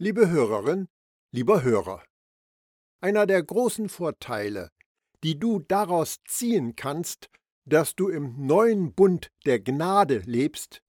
Liebe 0.00 0.30
Hörerin, 0.30 0.86
lieber 1.32 1.64
Hörer, 1.64 2.04
einer 3.00 3.26
der 3.26 3.42
großen 3.42 3.88
Vorteile, 3.88 4.70
die 5.24 5.40
du 5.40 5.58
daraus 5.58 6.18
ziehen 6.24 6.76
kannst, 6.76 7.28
dass 7.64 7.96
du 7.96 8.08
im 8.08 8.46
neuen 8.46 8.94
Bund 8.94 9.32
der 9.44 9.58
Gnade 9.58 10.18
lebst, 10.18 10.84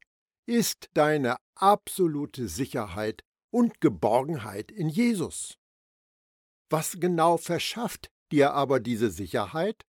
ist 0.45 0.91
deine 0.93 1.37
absolute 1.55 2.48
Sicherheit 2.48 3.23
und 3.52 3.82
Geborgenheit 3.82 4.71
in 4.71 4.89
Jesus. 4.89 5.57
Was 6.70 7.00
genau 7.00 7.38
verschafft 7.38 8.12
dir 8.32 8.54
aber 8.54 8.80
diese 8.80 9.10
Sicherheit? 9.10 9.88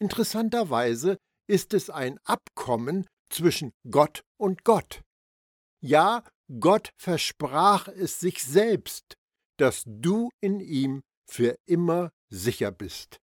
Interessanterweise 0.00 1.18
ist 1.50 1.74
es 1.74 1.90
ein 1.90 2.18
Abkommen 2.24 3.06
zwischen 3.28 3.74
Gott 3.90 4.24
und 4.38 4.64
Gott. 4.64 5.02
Ja, 5.82 6.24
Gott 6.60 6.92
versprach 6.96 7.88
es 7.88 8.20
sich 8.20 8.42
selbst, 8.44 9.16
dass 9.58 9.82
du 9.86 10.30
in 10.40 10.60
ihm 10.60 11.02
für 11.28 11.56
immer 11.66 12.10
sicher 12.28 12.70
bist. 12.70 13.18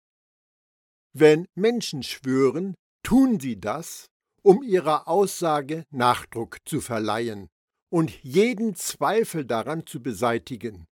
Wenn 1.14 1.46
Menschen 1.54 2.02
schwören, 2.02 2.74
tun 3.04 3.38
sie 3.38 3.60
das, 3.60 4.06
um 4.42 4.62
ihrer 4.62 5.06
Aussage 5.08 5.84
Nachdruck 5.90 6.58
zu 6.64 6.80
verleihen 6.80 7.48
und 7.90 8.10
jeden 8.22 8.74
Zweifel 8.74 9.44
daran 9.44 9.86
zu 9.86 10.02
beseitigen. 10.02 10.86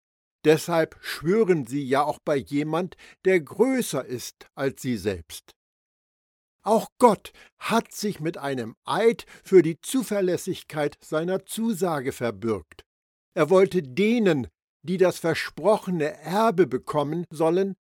Deshalb 0.45 0.98
schwören 1.00 1.66
sie 1.66 1.83
ja 1.83 2.02
auch 2.02 2.19
bei 2.24 2.36
jemand, 2.36 2.97
der 3.24 3.41
größer 3.41 4.05
ist 4.05 4.47
als 4.55 4.83
sie 4.83 4.97
selbst. 4.97 5.52
Auch 6.62 6.89
Gott 6.98 7.33
hat 7.59 7.93
sich 7.93 8.21
mit 8.21 8.37
einem 8.39 8.77
Eid 8.85 9.25
für 9.45 9.62
die 9.62 9.80
Zuverlässigkeit 9.80 10.98
seiner 11.01 11.47
Zusage 11.47 12.12
verbürgt. 12.12 12.84
Er 13.34 13.51
wollte 13.51 13.83
denen, 13.83 14.48
die 14.83 14.97
das 14.97 15.19
versprochene 15.19 16.19
Erbe 16.20 16.67
bekommen 16.67 17.25
sollen, 17.31 17.77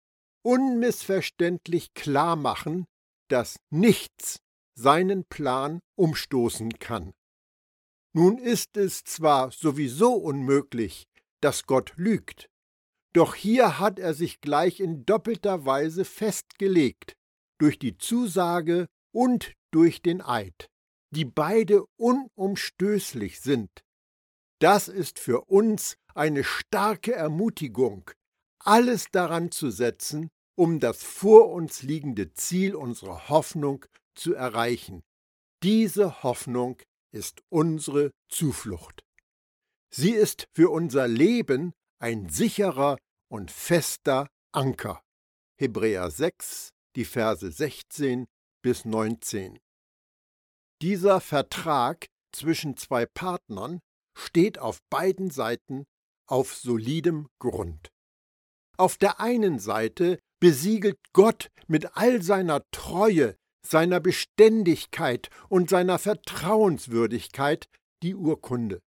unmissverständlich 0.44 1.94
klar 1.94 2.36
machen, 2.36 2.86
dass 3.30 3.58
nichts 3.70 4.40
seinen 4.78 5.26
Plan 5.26 5.80
umstoßen 5.96 6.78
kann. 6.80 7.14
Nun 8.14 8.38
ist 8.38 8.78
es 8.78 9.04
zwar 9.04 9.52
sowieso 9.52 10.14
unmöglich, 10.14 11.08
dass 11.42 11.66
Gott 11.66 11.94
lügt, 11.96 12.50
doch 13.16 13.34
hier 13.34 13.80
hat 13.80 13.98
er 13.98 14.14
sich 14.14 14.42
gleich 14.42 14.82
in 14.82 15.06
doppelter 15.06 15.66
Weise 15.66 16.04
festgelegt, 16.04 17.16
durch 17.60 17.80
die 17.80 17.98
Zusage 17.98 18.88
und 19.14 19.54
durch 19.72 20.02
den 20.02 20.22
Eid, 20.22 20.68
die 21.12 21.26
beide 21.26 21.86
unumstößlich 21.98 23.40
sind. 23.40 23.70
Das 24.60 24.88
ist 24.88 25.20
für 25.20 25.46
uns 25.46 25.96
eine 26.14 26.44
starke 26.44 27.14
Ermutigung, 27.14 28.10
alles 28.60 29.08
daran 29.12 29.52
zu 29.52 29.70
setzen, 29.70 30.30
um 30.58 30.80
das 30.80 31.04
vor 31.04 31.52
uns 31.52 31.84
liegende 31.84 32.32
Ziel 32.34 32.76
unserer 32.76 33.30
Hoffnung 33.30 33.86
zu 34.16 34.34
erreichen. 34.34 35.04
Diese 35.64 36.24
Hoffnung 36.24 36.82
ist 37.12 37.42
unsere 37.50 38.12
Zuflucht. 38.30 39.04
Sie 39.90 40.12
ist 40.12 40.48
für 40.54 40.70
unser 40.70 41.08
Leben 41.08 41.74
ein 42.00 42.30
sicherer 42.30 42.98
und 43.30 43.52
fester 43.52 44.28
Anker. 44.52 45.02
Hebräer 45.58 46.12
6, 46.12 46.70
die 46.96 47.06
Verse 47.06 47.52
16 47.52 48.26
bis 48.64 48.86
19. 48.86 49.60
Dieser 50.82 51.22
Vertrag 51.22 52.08
zwischen 52.32 52.78
zwei 52.78 53.06
Partnern 53.06 53.80
steht 54.18 54.60
auf 54.60 54.80
beiden 54.90 55.30
Seiten 55.30 55.86
auf 56.28 56.56
solidem 56.56 57.28
Grund. 57.40 57.92
Auf 58.78 58.98
der 58.98 59.20
einen 59.20 59.60
Seite 59.60 60.20
besiegelt 60.40 61.00
Gott 61.14 61.50
mit 61.68 61.96
all 61.98 62.22
seiner 62.22 62.62
Treue, 62.72 63.36
seiner 63.66 64.00
Beständigkeit 64.00 65.30
und 65.50 65.70
seiner 65.70 65.98
Vertrauenswürdigkeit 65.98 67.68
die 68.04 68.16
Urkunde. 68.16 68.82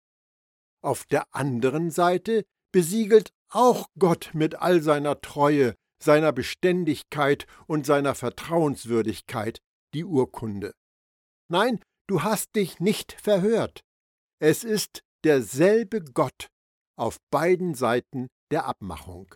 Auf 0.83 1.05
der 1.05 1.33
anderen 1.33 1.89
Seite 1.89 2.45
besiegelt 2.71 3.29
auch 3.49 3.87
Gott 3.97 4.31
mit 4.33 4.55
all 4.55 4.81
seiner 4.81 5.21
Treue, 5.21 5.75
seiner 6.01 6.31
Beständigkeit 6.31 7.47
und 7.65 7.85
seiner 7.85 8.15
Vertrauenswürdigkeit 8.15 9.59
die 9.93 10.05
Urkunde. 10.05 10.73
Nein, 11.49 11.79
du 12.07 12.23
hast 12.23 12.55
dich 12.55 12.79
nicht 12.79 13.13
verhört. 13.13 13.81
Es 14.39 14.63
ist 14.63 15.01
derselbe 15.23 16.01
Gott 16.01 16.47
auf 16.97 17.17
beiden 17.31 17.73
Seiten 17.73 18.27
der 18.51 18.65
Abmachung. 18.65 19.33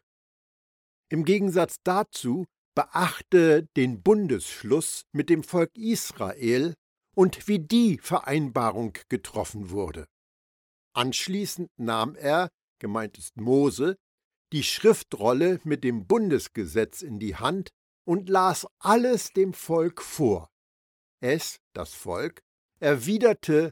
Im 1.09 1.25
Gegensatz 1.25 1.77
dazu 1.83 2.45
beachte 2.75 3.67
den 3.75 4.01
Bundesschluss 4.01 5.03
mit 5.11 5.29
dem 5.29 5.43
Volk 5.43 5.71
Israel 5.75 6.73
und 7.15 7.47
wie 7.47 7.59
die 7.59 7.97
Vereinbarung 7.97 8.93
getroffen 9.09 9.71
wurde. 9.71 10.07
Anschließend 10.93 11.69
nahm 11.77 12.15
er, 12.15 12.49
gemeint 12.79 13.17
ist 13.17 13.37
Mose, 13.37 13.97
die 14.51 14.63
Schriftrolle 14.63 15.59
mit 15.63 15.83
dem 15.83 16.07
Bundesgesetz 16.07 17.01
in 17.01 17.19
die 17.19 17.35
Hand 17.35 17.69
und 18.05 18.29
las 18.29 18.67
alles 18.79 19.33
dem 19.33 19.53
Volk 19.53 20.01
vor. 20.01 20.49
Es, 21.21 21.59
das 21.73 21.93
Volk, 21.93 22.41
erwiderte, 22.79 23.71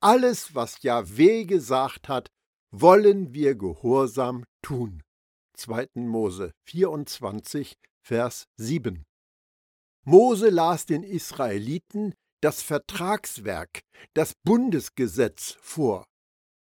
alles, 0.00 0.54
was 0.54 0.82
Jahweh 0.82 1.44
gesagt 1.44 2.08
hat, 2.08 2.28
wollen 2.70 3.34
wir 3.34 3.54
gehorsam 3.54 4.44
tun. 4.62 5.02
2. 5.56 5.88
Mose 5.94 6.52
24, 6.66 7.76
Vers 8.02 8.44
7. 8.56 9.04
Mose 10.06 10.48
las 10.48 10.86
den 10.86 11.02
Israeliten 11.02 12.14
das 12.40 12.62
Vertragswerk, 12.62 13.80
das 14.14 14.32
Bundesgesetz 14.44 15.58
vor. 15.60 16.06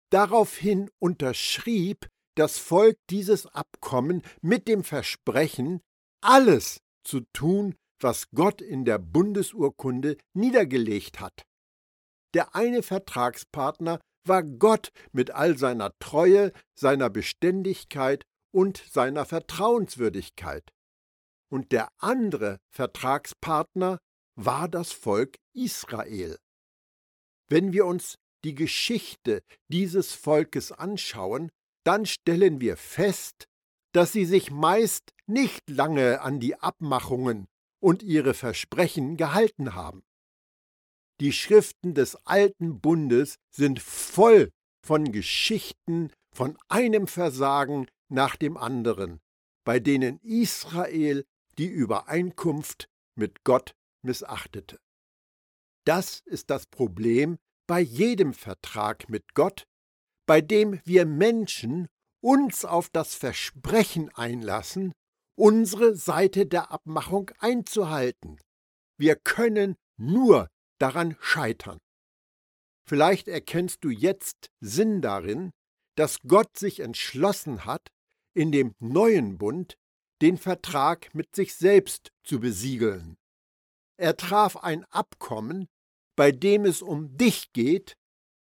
Daraufhin 0.09 0.89
unterschrieb 0.99 2.07
das 2.35 2.57
Volk 2.57 2.97
dieses 3.09 3.47
Abkommen 3.47 4.21
mit 4.41 4.67
dem 4.67 4.83
Versprechen, 4.83 5.81
alles 6.21 6.81
zu 7.03 7.21
tun, 7.33 7.75
was 7.99 8.29
Gott 8.31 8.61
in 8.61 8.85
der 8.85 8.99
Bundesurkunde 8.99 10.17
niedergelegt 10.33 11.19
hat. 11.19 11.45
Der 12.33 12.55
eine 12.55 12.83
Vertragspartner 12.83 13.99
war 14.25 14.43
Gott 14.43 14.91
mit 15.11 15.31
all 15.31 15.57
seiner 15.57 15.91
Treue, 15.99 16.51
seiner 16.73 17.09
Beständigkeit 17.09 18.25
und 18.51 18.77
seiner 18.77 19.25
Vertrauenswürdigkeit. 19.25 20.71
Und 21.49 21.71
der 21.71 21.89
andere 21.99 22.59
Vertragspartner 22.71 23.99
war 24.35 24.67
das 24.67 24.91
Volk 24.91 25.37
Israel. 25.53 26.37
Wenn 27.47 27.71
wir 27.71 27.85
uns 27.85 28.15
die 28.43 28.55
Geschichte 28.55 29.41
dieses 29.69 30.13
Volkes 30.13 30.71
anschauen, 30.71 31.51
dann 31.85 32.05
stellen 32.05 32.59
wir 32.59 32.77
fest, 32.77 33.47
dass 33.93 34.11
sie 34.11 34.25
sich 34.25 34.51
meist 34.51 35.13
nicht 35.27 35.69
lange 35.69 36.21
an 36.21 36.39
die 36.39 36.55
Abmachungen 36.55 37.47
und 37.79 38.03
ihre 38.03 38.33
Versprechen 38.33 39.15
gehalten 39.15 39.73
haben. 39.73 40.03
Die 41.21 41.31
Schriften 41.31 41.93
des 41.93 42.15
alten 42.25 42.81
Bundes 42.81 43.35
sind 43.49 43.79
voll 43.79 44.51
von 44.85 45.11
Geschichten 45.11 46.11
von 46.35 46.57
einem 46.67 47.07
Versagen 47.07 47.87
nach 48.09 48.35
dem 48.35 48.57
anderen, 48.57 49.21
bei 49.63 49.79
denen 49.79 50.19
Israel 50.19 51.25
die 51.57 51.67
Übereinkunft 51.67 52.89
mit 53.15 53.43
Gott 53.43 53.75
missachtete. 54.01 54.77
Das 55.85 56.21
ist 56.25 56.49
das 56.49 56.65
Problem 56.65 57.37
bei 57.67 57.79
jedem 57.79 58.33
Vertrag 58.33 59.07
mit 59.09 59.33
Gott, 59.33 59.65
bei 60.25 60.41
dem 60.41 60.79
wir 60.85 61.05
Menschen 61.05 61.87
uns 62.21 62.65
auf 62.65 62.89
das 62.89 63.13
Versprechen 63.15 64.09
einlassen, 64.15 64.93
unsere 65.37 65.95
Seite 65.95 66.45
der 66.45 66.71
Abmachung 66.71 67.31
einzuhalten. 67.39 68.39
Wir 68.97 69.15
können 69.15 69.75
nur 69.97 70.47
daran 70.79 71.17
scheitern. 71.19 71.79
Vielleicht 72.87 73.27
erkennst 73.27 73.83
du 73.83 73.89
jetzt 73.89 74.49
Sinn 74.59 75.01
darin, 75.01 75.51
dass 75.95 76.21
Gott 76.27 76.57
sich 76.57 76.79
entschlossen 76.79 77.65
hat, 77.65 77.87
in 78.35 78.51
dem 78.51 78.73
neuen 78.79 79.37
Bund 79.37 79.75
den 80.21 80.37
Vertrag 80.37 81.13
mit 81.13 81.35
sich 81.35 81.55
selbst 81.55 82.11
zu 82.23 82.39
besiegeln. 82.39 83.17
Er 83.97 84.17
traf 84.17 84.57
ein 84.57 84.83
Abkommen, 84.85 85.67
bei 86.15 86.31
dem 86.31 86.65
es 86.65 86.81
um 86.81 87.17
dich 87.17 87.51
geht, 87.53 87.95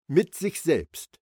mit 0.07 0.35
sich 0.35 0.61
selbst. 0.61 1.19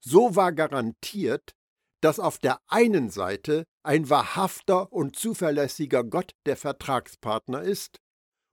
So 0.00 0.36
war 0.36 0.52
garantiert, 0.52 1.54
dass 2.00 2.20
auf 2.20 2.38
der 2.38 2.60
einen 2.68 3.10
Seite 3.10 3.64
ein 3.82 4.08
wahrhafter 4.08 4.92
und 4.92 5.16
zuverlässiger 5.16 6.04
Gott 6.04 6.32
der 6.46 6.56
Vertragspartner 6.56 7.62
ist 7.62 7.98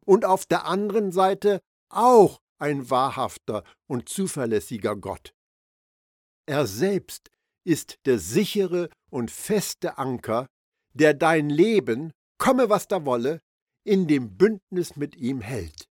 und 0.06 0.25
auf 0.25 0.45
der 0.45 0.65
anderen 0.65 1.12
Seite 1.12 1.62
auch 1.89 2.39
ein 2.57 2.89
wahrhafter 2.89 3.63
und 3.88 4.09
zuverlässiger 4.09 4.95
Gott. 4.95 5.33
Er 6.47 6.68
selbst 6.68 7.30
ist 7.63 7.97
der 8.06 8.19
sichere 8.19 8.89
und 9.09 9.31
feste 9.31 9.97
Anker, 9.97 10.47
der 10.94 11.13
dein 11.13 11.50
Leben, 11.50 12.13
komme 12.38 12.69
was 12.69 12.88
da 12.88 13.06
wolle, 13.06 13.42
in 13.83 14.07
dem 14.07 14.38
Bündnis 14.38 14.95
mit 14.95 15.15
ihm 15.15 15.42
hält. 15.42 15.88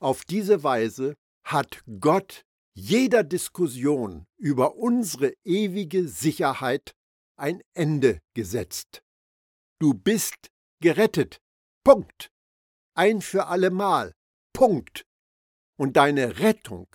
Auf 0.00 0.24
diese 0.24 0.62
Weise 0.62 1.14
hat 1.44 1.82
Gott 2.00 2.44
jeder 2.78 3.24
Diskussion 3.24 4.24
über 4.36 4.76
unsere 4.76 5.34
ewige 5.44 6.06
Sicherheit 6.06 6.94
ein 7.36 7.60
Ende 7.74 8.20
gesetzt. 8.34 9.02
Du 9.80 9.94
bist 9.94 10.48
gerettet. 10.80 11.40
Punkt. 11.82 12.30
Ein 12.94 13.20
für 13.20 13.46
allemal. 13.48 14.14
Punkt. 14.52 15.04
Und 15.76 15.96
deine 15.96 16.38
Rettung 16.38 16.86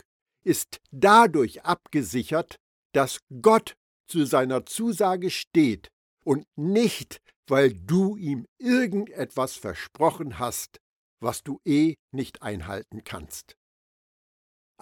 ist 0.46 0.80
dadurch 0.92 1.64
abgesichert, 1.64 2.56
dass 2.94 3.20
Gott 3.42 3.76
zu 4.08 4.26
seiner 4.26 4.66
Zusage 4.66 5.32
steht 5.32 5.90
und 6.24 6.46
nicht, 6.56 7.20
weil 7.48 7.74
du 7.74 8.16
ihm 8.16 8.46
irgendetwas 8.58 9.58
versprochen 9.58 10.40
hast, 10.40 10.80
was 11.20 11.44
du 11.44 11.60
eh 11.66 11.96
nicht 12.14 12.42
einhalten 12.42 13.04
kannst. 13.04 13.58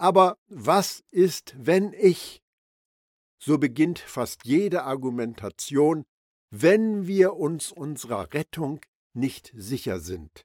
Aber 0.02 0.36
was 0.48 1.04
ist, 1.12 1.54
wenn 1.56 1.92
ich? 1.92 2.42
So 3.40 3.56
beginnt 3.56 4.00
fast 4.00 4.44
jede 4.44 4.82
Argumentation, 4.82 6.02
wenn 6.50 7.06
wir 7.06 7.34
uns 7.34 7.70
unserer 7.70 8.34
Rettung 8.34 8.80
nicht 9.14 9.52
sicher 9.54 10.00
sind. 10.00 10.44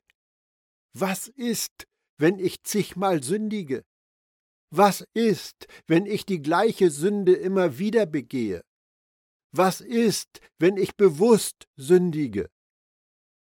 Was 0.94 1.28
ist, 1.28 1.88
wenn 2.20 2.38
ich 2.38 2.62
zigmal 2.66 3.24
sündige? 3.24 3.84
Was 4.70 5.04
ist, 5.16 5.66
wenn 5.88 6.06
ich 6.06 6.28
die 6.28 6.44
gleiche 6.44 6.92
Sünde 6.92 7.34
immer 7.34 7.80
wieder 7.80 8.06
begehe? 8.06 8.62
Was 9.52 9.82
ist, 9.82 10.40
wenn 10.60 10.78
ich 10.78 10.96
bewusst 10.96 11.68
sündige? 11.76 12.48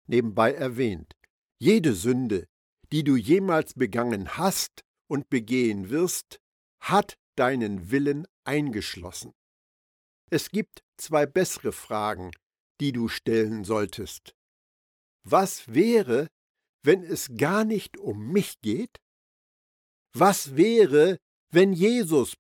Nebenbei 0.08 0.54
erwähnt, 0.54 1.12
jede 1.60 1.94
Sünde, 1.94 2.48
die 2.94 3.04
du 3.04 3.18
jemals 3.18 3.74
begangen 3.74 4.38
hast 4.38 4.86
und 5.10 5.30
begehen 5.30 5.90
wirst, 5.90 6.40
hat 6.80 7.18
deinen 7.36 7.92
Willen 7.92 8.28
eingeschlossen. 8.46 9.34
Es 10.30 10.50
gibt 10.50 10.84
zwei 10.98 11.26
bessere 11.26 11.72
Fragen, 11.72 12.32
die 12.80 12.92
du 12.92 13.08
stellen 13.08 13.64
solltest. 13.64 14.36
Was 15.24 15.74
wäre, 15.74 16.28
wenn 16.84 17.04
es 17.04 17.30
gar 17.36 17.66
nicht 17.66 17.98
um 17.98 18.32
mich 18.32 18.62
geht? 18.62 18.98
Was 20.14 20.56
wäre, 20.56 21.18
wenn 21.52 21.74
Jesus. 21.74 22.36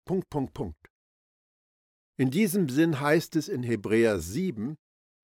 In 2.17 2.31
diesem 2.31 2.69
Sinn 2.69 2.99
heißt 2.99 3.35
es 3.35 3.47
in 3.47 3.63
Hebräer 3.63 4.19
7, 4.19 4.75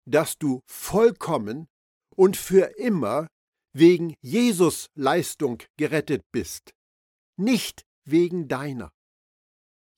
dass 0.06 0.38
du 0.38 0.60
vollkommen 0.66 1.66
und 2.16 2.36
für 2.36 2.78
immer 2.78 3.26
wegen 3.74 4.14
Jesus 4.22 4.86
Leistung 4.94 5.62
gerettet 5.76 6.22
bist 6.32 6.73
nicht 7.36 7.84
wegen 8.04 8.48
deiner. 8.48 8.92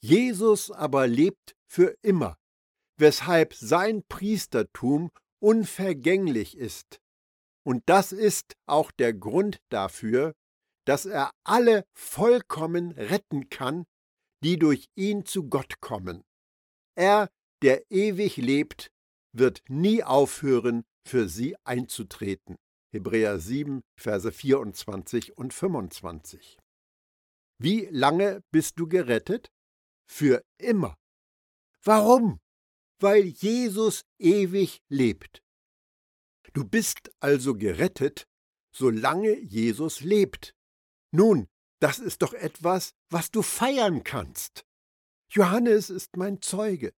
Jesus 0.00 0.70
aber 0.70 1.06
lebt 1.06 1.56
für 1.66 1.96
immer, 2.02 2.36
weshalb 2.98 3.54
sein 3.54 4.04
Priestertum 4.08 5.10
unvergänglich 5.40 6.56
ist. 6.56 7.00
Und 7.64 7.82
das 7.86 8.12
ist 8.12 8.54
auch 8.66 8.90
der 8.92 9.12
Grund 9.12 9.58
dafür, 9.70 10.34
dass 10.86 11.04
er 11.04 11.32
alle 11.44 11.84
vollkommen 11.94 12.92
retten 12.92 13.48
kann, 13.50 13.84
die 14.44 14.58
durch 14.58 14.86
ihn 14.94 15.24
zu 15.24 15.48
Gott 15.48 15.80
kommen. 15.80 16.22
Er, 16.94 17.28
der 17.62 17.90
ewig 17.90 18.36
lebt, 18.36 18.92
wird 19.32 19.62
nie 19.68 20.04
aufhören, 20.04 20.84
für 21.06 21.28
sie 21.28 21.56
einzutreten. 21.64 22.56
Hebräer 22.92 23.38
7, 23.38 23.82
Verse 23.96 24.30
24 24.30 25.36
und 25.36 25.52
25. 25.52 26.58
Wie 27.58 27.86
lange 27.90 28.42
bist 28.50 28.78
du 28.78 28.86
gerettet? 28.86 29.50
Für 30.08 30.44
immer. 30.58 30.96
Warum? 31.82 32.40
Weil 33.00 33.26
Jesus 33.26 34.02
ewig 34.18 34.82
lebt. 34.88 35.42
Du 36.52 36.64
bist 36.64 37.10
also 37.20 37.54
gerettet, 37.54 38.26
solange 38.74 39.38
Jesus 39.38 40.00
lebt. 40.00 40.54
Nun, 41.12 41.48
das 41.80 41.98
ist 41.98 42.22
doch 42.22 42.32
etwas, 42.32 42.92
was 43.10 43.30
du 43.30 43.42
feiern 43.42 44.04
kannst. 44.04 44.64
Johannes 45.30 45.90
ist 45.90 46.16
mein 46.16 46.40
Zeuge. 46.40 46.92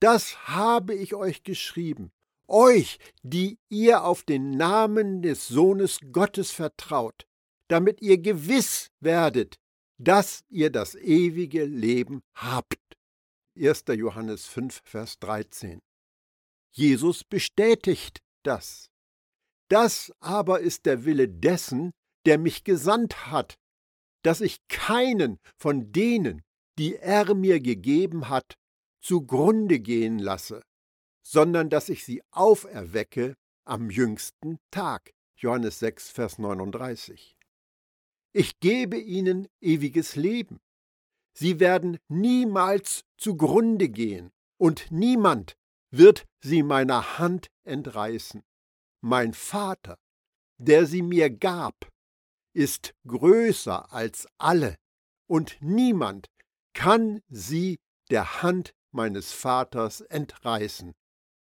Das 0.00 0.46
habe 0.46 0.94
ich 0.94 1.14
euch 1.14 1.42
geschrieben, 1.42 2.12
euch, 2.48 2.98
die 3.22 3.58
ihr 3.68 4.04
auf 4.04 4.22
den 4.22 4.50
Namen 4.50 5.22
des 5.22 5.48
Sohnes 5.48 5.98
Gottes 6.12 6.50
vertraut, 6.50 7.26
damit 7.68 8.02
ihr 8.02 8.18
gewiss 8.18 8.90
werdet, 9.00 9.58
dass 9.98 10.44
ihr 10.48 10.70
das 10.70 10.94
ewige 10.94 11.64
Leben 11.64 12.22
habt. 12.34 12.78
1. 13.58 13.84
Johannes 13.88 14.46
5, 14.46 14.80
Vers 14.84 15.18
13. 15.20 15.80
Jesus 16.72 17.24
bestätigt 17.24 18.20
das. 18.42 18.90
Das 19.68 20.12
aber 20.20 20.60
ist 20.60 20.86
der 20.86 21.04
Wille 21.04 21.28
dessen, 21.28 21.92
der 22.26 22.38
mich 22.38 22.64
gesandt 22.64 23.26
hat, 23.28 23.56
dass 24.22 24.40
ich 24.40 24.58
keinen 24.68 25.38
von 25.56 25.92
denen, 25.92 26.42
die 26.78 26.96
er 26.96 27.34
mir 27.34 27.60
gegeben 27.60 28.28
hat, 28.28 28.56
zugrunde 29.00 29.80
gehen 29.80 30.18
lasse, 30.18 30.62
sondern 31.22 31.70
dass 31.70 31.88
ich 31.88 32.04
sie 32.04 32.22
auferwecke 32.30 33.34
am 33.64 33.90
jüngsten 33.90 34.58
Tag. 34.70 35.12
Johannes 35.36 35.78
6, 35.78 36.10
Vers 36.10 36.38
39. 36.38 37.35
Ich 38.38 38.60
gebe 38.60 38.98
ihnen 38.98 39.48
ewiges 39.62 40.14
Leben. 40.14 40.60
Sie 41.32 41.58
werden 41.58 41.96
niemals 42.08 43.06
zugrunde 43.16 43.88
gehen, 43.88 44.30
und 44.58 44.90
niemand 44.90 45.56
wird 45.90 46.26
sie 46.40 46.62
meiner 46.62 47.18
Hand 47.18 47.48
entreißen. 47.64 48.42
Mein 49.00 49.32
Vater, 49.32 49.96
der 50.58 50.84
sie 50.84 51.00
mir 51.00 51.30
gab, 51.30 51.90
ist 52.52 52.92
größer 53.06 53.90
als 53.90 54.28
alle, 54.36 54.76
und 55.26 55.56
niemand 55.62 56.26
kann 56.74 57.22
sie 57.28 57.78
der 58.10 58.42
Hand 58.42 58.74
meines 58.92 59.32
Vaters 59.32 60.02
entreißen. 60.02 60.92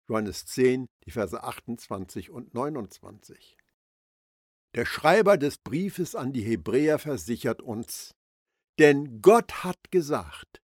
Johannes 0.07 0.45
10, 0.45 0.87
die 1.03 1.11
Verse 1.11 1.43
28 1.43 2.29
und 2.29 2.53
29. 2.53 3.57
Der 4.75 4.85
Schreiber 4.85 5.37
des 5.37 5.57
Briefes 5.57 6.15
an 6.15 6.33
die 6.33 6.43
Hebräer 6.43 6.99
versichert 6.99 7.61
uns, 7.61 8.13
denn 8.77 9.21
Gott 9.21 9.63
hat 9.63 9.89
gesagt, 9.89 10.61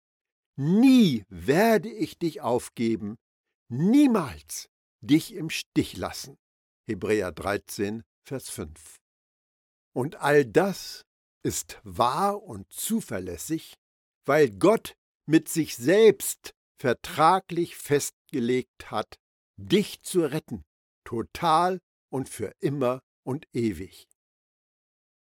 nie 0.56 1.24
werde 1.28 1.88
ich 1.88 2.18
dich 2.18 2.40
aufgeben, 2.40 3.18
niemals 3.68 4.68
dich 5.00 5.32
im 5.32 5.48
Stich 5.48 5.96
lassen. 5.96 6.36
Hebräer 6.88 7.30
13, 7.30 8.02
Vers 8.26 8.50
5. 8.50 8.96
Und 9.94 10.16
all 10.16 10.44
das 10.44 11.02
ist 11.44 11.80
wahr 11.84 12.42
und 12.42 12.72
zuverlässig, 12.72 13.74
weil 14.26 14.50
Gott 14.50 14.96
mit 15.26 15.48
sich 15.48 15.76
selbst 15.76 16.52
vertraglich 16.80 17.76
festgelegt 17.76 18.90
hat, 18.90 19.20
dich 19.56 20.02
zu 20.02 20.22
retten, 20.22 20.64
total 21.04 21.78
und 22.12 22.28
für 22.28 22.52
immer 22.58 23.00
und 23.24 23.46
ewig. 23.52 24.08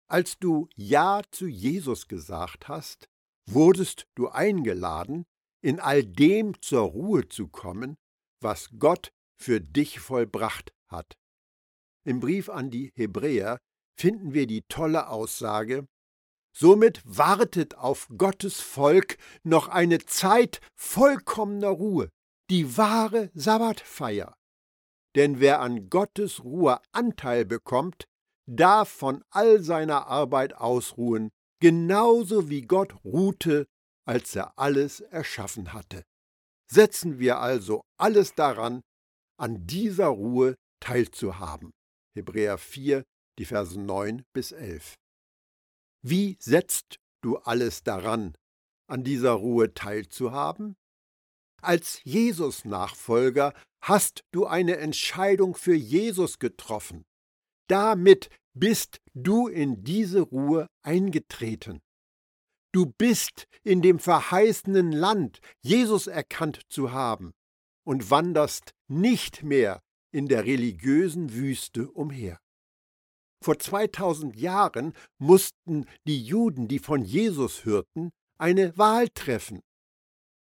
Als 0.08 0.38
du 0.38 0.68
Ja 0.74 1.22
zu 1.30 1.46
Jesus 1.46 2.08
gesagt 2.08 2.68
hast, 2.68 3.08
wurdest 3.46 4.06
du 4.14 4.28
eingeladen, 4.28 5.24
in 5.62 5.78
all 5.78 6.04
dem 6.04 6.60
zur 6.60 6.82
Ruhe 6.82 7.28
zu 7.28 7.48
kommen, 7.48 7.96
was 8.40 8.70
Gott 8.78 9.12
für 9.36 9.60
dich 9.60 10.00
vollbracht 10.00 10.72
hat. 10.88 11.16
Im 12.04 12.20
Brief 12.20 12.48
an 12.48 12.70
die 12.70 12.90
Hebräer 12.94 13.58
finden 13.96 14.34
wir 14.34 14.46
die 14.46 14.62
tolle 14.62 15.08
Aussage, 15.08 15.86
Somit 16.52 17.00
wartet 17.04 17.76
auf 17.76 18.08
Gottes 18.16 18.60
Volk 18.60 19.18
noch 19.44 19.68
eine 19.68 19.98
Zeit 20.00 20.60
vollkommener 20.74 21.68
Ruhe, 21.68 22.10
die 22.50 22.76
wahre 22.76 23.30
Sabbatfeier. 23.34 24.34
Denn 25.16 25.40
wer 25.40 25.60
an 25.60 25.90
Gottes 25.90 26.44
Ruhe 26.44 26.80
Anteil 26.92 27.44
bekommt, 27.44 28.04
darf 28.46 28.88
von 28.88 29.24
all 29.30 29.60
seiner 29.62 30.06
Arbeit 30.06 30.54
ausruhen, 30.54 31.30
genauso 31.60 32.48
wie 32.48 32.62
Gott 32.62 33.04
ruhte, 33.04 33.66
als 34.06 34.34
er 34.34 34.58
alles 34.58 35.00
erschaffen 35.00 35.72
hatte. 35.72 36.04
Setzen 36.70 37.18
wir 37.18 37.38
also 37.38 37.82
alles 37.98 38.34
daran, 38.34 38.80
an 39.38 39.66
dieser 39.66 40.08
Ruhe 40.08 40.54
teilzuhaben. 40.80 41.72
Hebräer 42.14 42.58
4, 42.58 43.04
die 43.38 43.44
Verse 43.44 43.78
9 43.78 44.24
bis 44.32 44.52
11. 44.52 44.94
Wie 46.02 46.36
setzt 46.40 46.96
du 47.22 47.36
alles 47.38 47.82
daran, 47.82 48.34
an 48.88 49.04
dieser 49.04 49.32
Ruhe 49.32 49.74
teilzuhaben? 49.74 50.76
Als 51.62 52.00
Jesus-Nachfolger 52.04 53.54
hast 53.82 54.24
du 54.32 54.46
eine 54.46 54.76
Entscheidung 54.76 55.54
für 55.54 55.74
Jesus 55.74 56.38
getroffen. 56.38 57.04
Damit 57.68 58.30
bist 58.54 58.98
du 59.14 59.48
in 59.48 59.84
diese 59.84 60.20
Ruhe 60.20 60.66
eingetreten. 60.82 61.80
Du 62.72 62.86
bist 62.86 63.46
in 63.62 63.82
dem 63.82 63.98
verheißenen 63.98 64.92
Land, 64.92 65.40
Jesus 65.60 66.06
erkannt 66.06 66.60
zu 66.68 66.92
haben, 66.92 67.32
und 67.84 68.10
wanderst 68.10 68.72
nicht 68.88 69.42
mehr 69.42 69.80
in 70.12 70.28
der 70.28 70.44
religiösen 70.44 71.32
Wüste 71.32 71.90
umher. 71.90 72.38
Vor 73.42 73.58
2000 73.58 74.36
Jahren 74.36 74.92
mussten 75.18 75.86
die 76.06 76.22
Juden, 76.22 76.68
die 76.68 76.78
von 76.78 77.02
Jesus 77.02 77.64
hörten, 77.64 78.10
eine 78.38 78.76
Wahl 78.76 79.08
treffen. 79.08 79.62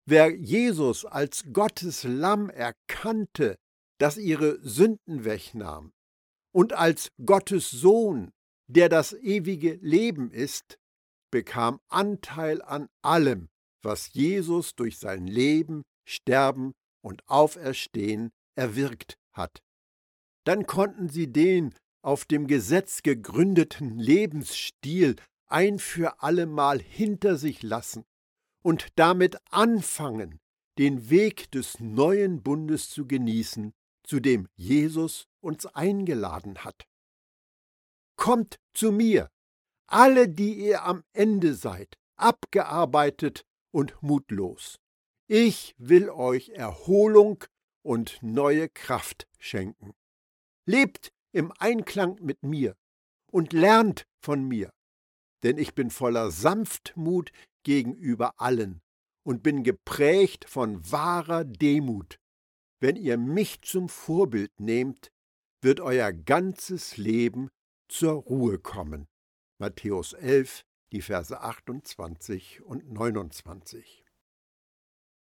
Wer 0.08 0.36
Jesus 0.36 1.04
als 1.04 1.46
Gottes 1.52 2.04
Lamm 2.04 2.52
erkannte, 2.52 3.58
das 3.98 4.18
ihre 4.18 4.60
Sünden 4.62 5.26
wegnahm, 5.26 5.94
und 6.54 6.74
als 6.74 7.10
Gottes 7.26 7.72
Sohn, 7.72 8.32
der 8.68 8.88
das 8.88 9.14
ewige 9.14 9.74
Leben 9.82 10.30
ist, 10.30 10.78
bekam 11.32 11.80
Anteil 11.88 12.62
an 12.62 12.88
allem, 13.02 13.50
was 13.82 14.14
Jesus 14.14 14.76
durch 14.76 15.00
sein 15.00 15.26
Leben, 15.26 15.82
Sterben 16.08 16.74
und 17.04 17.28
Auferstehen 17.28 18.32
erwirkt 18.56 19.18
hat. 19.34 19.64
Dann 20.46 20.68
konnten 20.68 21.10
sie 21.10 21.32
den 21.32 21.74
auf 22.04 22.26
dem 22.26 22.46
Gesetz 22.46 23.02
gegründeten 23.02 23.98
Lebensstil 23.98 25.16
ein 25.48 25.80
für 25.80 26.22
allemal 26.22 26.80
hinter 26.80 27.38
sich 27.38 27.64
lassen 27.64 28.06
und 28.66 28.88
damit 28.96 29.38
anfangen, 29.52 30.40
den 30.80 31.12
Weg 31.12 31.52
des 31.52 31.80
neuen 31.80 32.42
Bundes 32.42 32.90
zu 32.90 33.06
genießen, 33.06 33.76
zu 34.04 34.20
dem 34.20 34.48
Jesus 34.56 35.28
uns 35.40 35.68
eingeladen 35.68 36.64
hat. 36.64 36.88
Kommt 38.16 38.60
zu 38.74 38.92
mir, 38.92 39.30
alle, 39.86 40.28
die 40.28 40.56
ihr 40.56 40.84
am 40.84 41.04
Ende 41.14 41.54
seid, 41.54 41.96
abgearbeitet 42.16 43.46
und 43.72 44.02
mutlos. 44.02 44.80
Ich 45.28 45.76
will 45.78 46.10
euch 46.10 46.50
Erholung 46.50 47.44
und 47.84 48.18
neue 48.24 48.68
Kraft 48.68 49.28
schenken. 49.38 49.94
Lebt 50.66 51.12
im 51.32 51.52
Einklang 51.60 52.18
mit 52.20 52.42
mir 52.42 52.76
und 53.32 53.54
lernt 53.54 54.08
von 54.24 54.44
mir, 54.44 54.72
denn 55.44 55.60
ich 55.60 55.76
bin 55.76 55.92
voller 55.92 56.32
Sanftmut 56.32 57.32
gegenüber 57.66 58.40
allen 58.40 58.80
und 59.26 59.44
bin 59.44 59.64
geprägt 59.64 60.46
von 60.48 60.90
wahrer 60.90 61.44
Demut. 61.44 62.18
Wenn 62.80 62.96
ihr 62.96 63.18
mich 63.18 63.62
zum 63.62 63.90
Vorbild 63.90 64.52
nehmt, 64.60 65.12
wird 65.62 65.82
euer 65.82 66.14
ganzes 66.14 66.96
Leben 66.96 67.50
zur 67.90 68.14
Ruhe 68.14 68.60
kommen. 68.60 69.08
Matthäus 69.60 70.14
11, 70.14 70.62
die 70.92 71.02
Verse 71.02 71.38
28 71.38 72.62
und 72.62 72.92
29. 72.92 74.06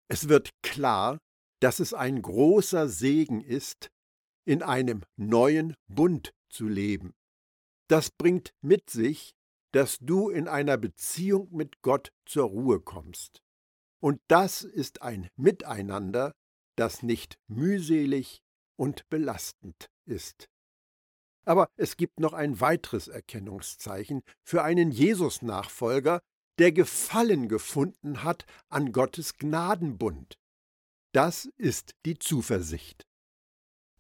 Es 0.09 0.27
wird 0.27 0.49
klar, 0.61 1.17
dass 1.61 1.79
es 1.79 1.93
ein 1.93 2.21
großer 2.21 2.89
Segen 2.89 3.41
ist, 3.41 3.89
in 4.45 4.61
einem 4.61 5.03
neuen 5.15 5.75
Bund 5.87 6.33
zu 6.49 6.67
leben. 6.67 7.13
Das 7.87 8.09
bringt 8.11 8.51
mit 8.61 8.89
sich, 8.89 9.33
dass 9.73 9.97
du 9.99 10.29
in 10.29 10.47
einer 10.47 10.77
Beziehung 10.77 11.49
mit 11.51 11.81
Gott 11.81 12.13
zur 12.25 12.45
Ruhe 12.45 12.79
kommst. 12.79 13.41
Und 13.99 14.21
das 14.27 14.61
ist 14.61 15.01
ein 15.01 15.27
Miteinander, 15.35 16.33
das 16.75 17.03
nicht 17.03 17.39
mühselig 17.47 18.41
und 18.77 19.09
belastend 19.09 19.89
ist. 20.05 20.47
Aber 21.45 21.69
es 21.75 21.97
gibt 21.97 22.19
noch 22.19 22.33
ein 22.33 22.61
weiteres 22.61 23.07
Erkennungszeichen 23.07 24.21
für 24.43 24.63
einen 24.63 24.91
Jesus-Nachfolger, 24.91 26.21
der 26.59 26.71
Gefallen 26.71 27.49
gefunden 27.49 28.23
hat 28.23 28.45
an 28.69 28.91
Gottes 28.91 29.37
Gnadenbund. 29.37 30.37
Das 31.13 31.45
ist 31.57 31.95
die 32.05 32.17
Zuversicht. 32.19 33.05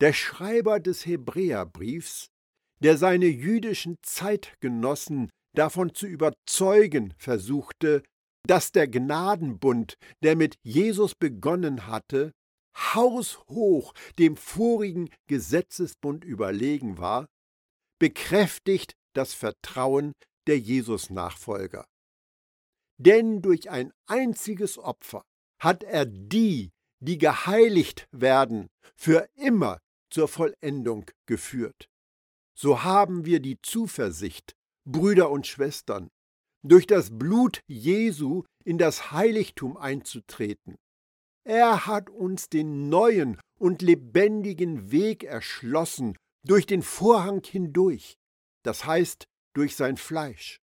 Der 0.01 0.13
Schreiber 0.13 0.79
des 0.79 1.05
Hebräerbriefs, 1.05 2.29
der 2.79 2.97
seine 2.97 3.27
jüdischen 3.27 3.97
Zeitgenossen 4.03 5.31
davon 5.53 5.93
zu 5.93 6.07
überzeugen 6.07 7.13
versuchte, 7.17 8.03
dass 8.45 8.71
der 8.71 8.87
Gnadenbund, 8.87 9.97
der 10.21 10.35
mit 10.35 10.55
Jesus 10.63 11.15
begonnen 11.15 11.87
hatte, 11.87 12.33
haushoch 12.75 13.93
dem 14.19 14.35
vorigen 14.35 15.09
Gesetzesbund 15.27 16.25
überlegen 16.25 16.97
war, 16.97 17.27
bekräftigt 17.99 18.95
das 19.13 19.33
Vertrauen 19.33 20.13
der 20.47 20.59
Jesus-Nachfolger. 20.59 21.85
Denn 22.97 23.41
durch 23.41 23.69
ein 23.69 23.93
einziges 24.07 24.77
Opfer 24.77 25.23
hat 25.59 25.83
er 25.83 26.05
die, 26.05 26.71
die 26.99 27.17
geheiligt 27.17 28.07
werden, 28.11 28.67
für 28.95 29.27
immer 29.35 29.79
zur 30.09 30.27
Vollendung 30.27 31.05
geführt. 31.25 31.87
So 32.55 32.83
haben 32.83 33.25
wir 33.25 33.39
die 33.39 33.57
Zuversicht, 33.61 34.53
Brüder 34.85 35.29
und 35.29 35.47
Schwestern, 35.47 36.09
durch 36.63 36.87
das 36.87 37.17
Blut 37.17 37.61
Jesu 37.67 38.43
in 38.63 38.77
das 38.77 39.11
Heiligtum 39.11 39.77
einzutreten. 39.77 40.75
Er 41.45 41.87
hat 41.87 42.09
uns 42.09 42.47
den 42.49 42.87
neuen 42.89 43.39
und 43.59 43.81
lebendigen 43.81 44.91
Weg 44.91 45.23
erschlossen 45.23 46.17
durch 46.45 46.65
den 46.65 46.81
Vorhang 46.81 47.43
hindurch, 47.43 48.15
das 48.63 48.85
heißt 48.85 49.25
durch 49.53 49.75
sein 49.75 49.97
Fleisch. 49.97 50.59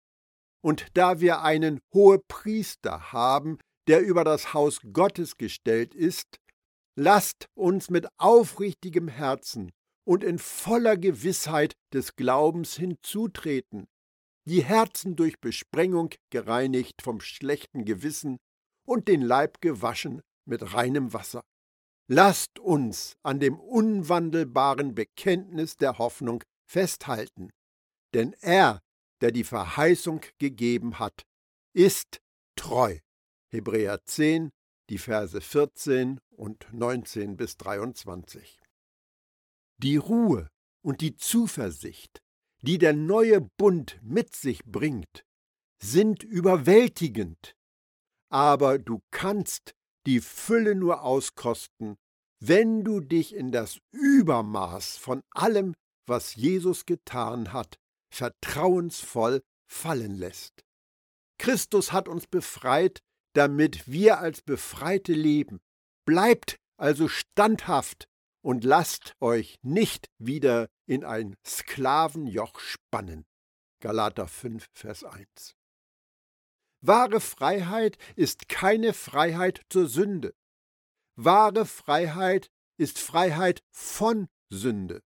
Und 0.62 0.88
da 0.94 1.20
wir 1.20 1.42
einen 1.42 1.80
Hohepriester 1.94 3.12
haben, 3.12 3.60
der 3.88 4.02
über 4.02 4.24
das 4.24 4.54
Haus 4.54 4.80
Gottes 4.94 5.38
gestellt 5.38 5.94
ist, 5.94 6.38
lasst 6.98 7.48
uns 7.56 7.90
mit 7.90 8.08
aufrichtigem 8.18 9.08
Herzen 9.08 9.72
und 10.06 10.24
in 10.24 10.40
voller 10.40 10.98
Gewissheit 10.98 11.74
des 11.94 12.16
Glaubens 12.16 12.76
hinzutreten, 12.76 13.88
die 14.50 14.64
Herzen 14.64 15.16
durch 15.16 15.40
Besprengung 15.40 16.10
gereinigt 16.32 17.04
vom 17.04 17.22
schlechten 17.22 17.86
Gewissen 17.86 18.40
und 18.84 19.08
den 19.08 19.22
Leib 19.22 19.62
gewaschen 19.62 20.22
mit 20.46 20.74
reinem 20.74 21.14
Wasser. 21.14 21.44
Lasst 22.08 22.58
uns 22.58 23.14
an 23.22 23.40
dem 23.40 23.60
unwandelbaren 23.60 24.96
Bekenntnis 24.96 25.78
der 25.78 26.00
Hoffnung 26.00 26.44
festhalten, 26.66 27.52
denn 28.16 28.34
er, 28.42 28.82
der 29.22 29.32
die 29.32 29.44
Verheißung 29.44 30.22
gegeben 30.40 30.98
hat, 30.98 31.22
ist 31.74 32.20
treu. 32.56 32.98
Hebräer 33.52 34.04
10, 34.04 34.50
die 34.90 34.98
Verse 34.98 35.40
14 35.40 36.20
und 36.32 36.68
19 36.72 37.38
bis 37.38 37.58
23. 37.58 38.60
Die 39.78 39.98
Ruhe 39.98 40.50
und 40.82 41.02
die 41.02 41.16
Zuversicht, 41.16 42.24
die 42.62 42.78
der 42.78 42.94
neue 42.94 43.42
Bund 43.58 44.00
mit 44.02 44.36
sich 44.36 44.66
bringt, 44.66 45.26
sind 45.82 46.24
überwältigend, 46.24 47.56
aber 48.30 48.78
du 48.78 49.02
kannst 49.12 49.74
die 50.06 50.20
Fülle 50.20 50.76
nur 50.76 51.04
auskosten, 51.04 51.98
wenn 52.42 52.84
du 52.84 53.00
dich 53.00 53.34
in 53.34 53.52
das 53.52 53.80
Übermaß 53.92 54.98
von 54.98 55.22
allem, 55.32 55.76
was 56.08 56.36
Jesus 56.36 56.86
getan 56.86 57.54
hat, 57.54 57.78
vertrauensvoll 58.14 59.42
fallen 59.68 60.16
lässt. 60.16 60.64
Christus 61.38 61.92
hat 61.92 62.08
uns 62.08 62.28
befreit, 62.28 63.02
damit 63.34 63.88
wir 63.88 64.20
als 64.20 64.42
Befreite 64.42 65.14
leben. 65.14 65.60
Bleibt 66.06 66.58
also 66.78 67.08
standhaft 67.08 68.08
und 68.42 68.64
lasst 68.64 69.14
euch 69.20 69.58
nicht 69.62 70.08
wieder 70.18 70.70
in 70.90 71.06
ein 71.06 71.36
Sklavenjoch 71.46 72.60
spannen. 72.60 73.26
Galater 73.80 74.28
5, 74.28 74.66
Vers 74.74 75.04
1. 75.04 75.56
Wahre 76.82 77.22
Freiheit 77.22 77.98
ist 78.16 78.50
keine 78.50 78.94
Freiheit 78.94 79.62
zur 79.70 79.88
Sünde. 79.88 80.34
Wahre 81.16 81.68
Freiheit 81.68 82.50
ist 82.78 82.98
Freiheit 82.98 83.62
von 83.70 84.28
Sünde. 84.50 85.02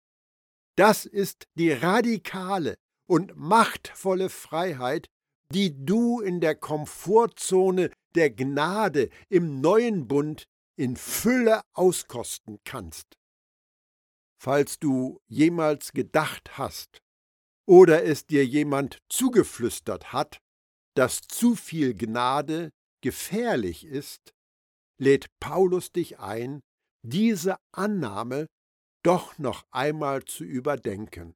Das 0.76 1.04
ist 1.04 1.44
die 1.54 1.72
radikale 1.72 2.76
und 3.06 3.36
machtvolle 3.36 4.30
Freiheit, 4.30 5.10
die 5.50 5.84
du 5.84 6.20
in 6.20 6.40
der 6.40 6.54
Komfortzone 6.54 7.90
der 8.14 8.30
Gnade 8.30 9.10
im 9.28 9.60
neuen 9.60 10.08
Bund 10.08 10.46
in 10.76 10.96
Fülle 10.96 11.60
auskosten 11.74 12.58
kannst. 12.64 13.18
Falls 14.44 14.78
du 14.78 15.22
jemals 15.26 15.92
gedacht 15.92 16.58
hast 16.58 17.00
oder 17.66 18.04
es 18.04 18.26
dir 18.26 18.44
jemand 18.44 18.98
zugeflüstert 19.08 20.12
hat, 20.12 20.38
dass 20.94 21.22
zu 21.22 21.54
viel 21.54 21.94
Gnade 21.94 22.70
gefährlich 23.00 23.86
ist, 23.86 24.34
lädt 25.00 25.30
Paulus 25.40 25.92
dich 25.92 26.18
ein, 26.18 26.60
diese 27.00 27.56
Annahme 27.72 28.46
doch 29.02 29.38
noch 29.38 29.64
einmal 29.70 30.26
zu 30.26 30.44
überdenken. 30.44 31.34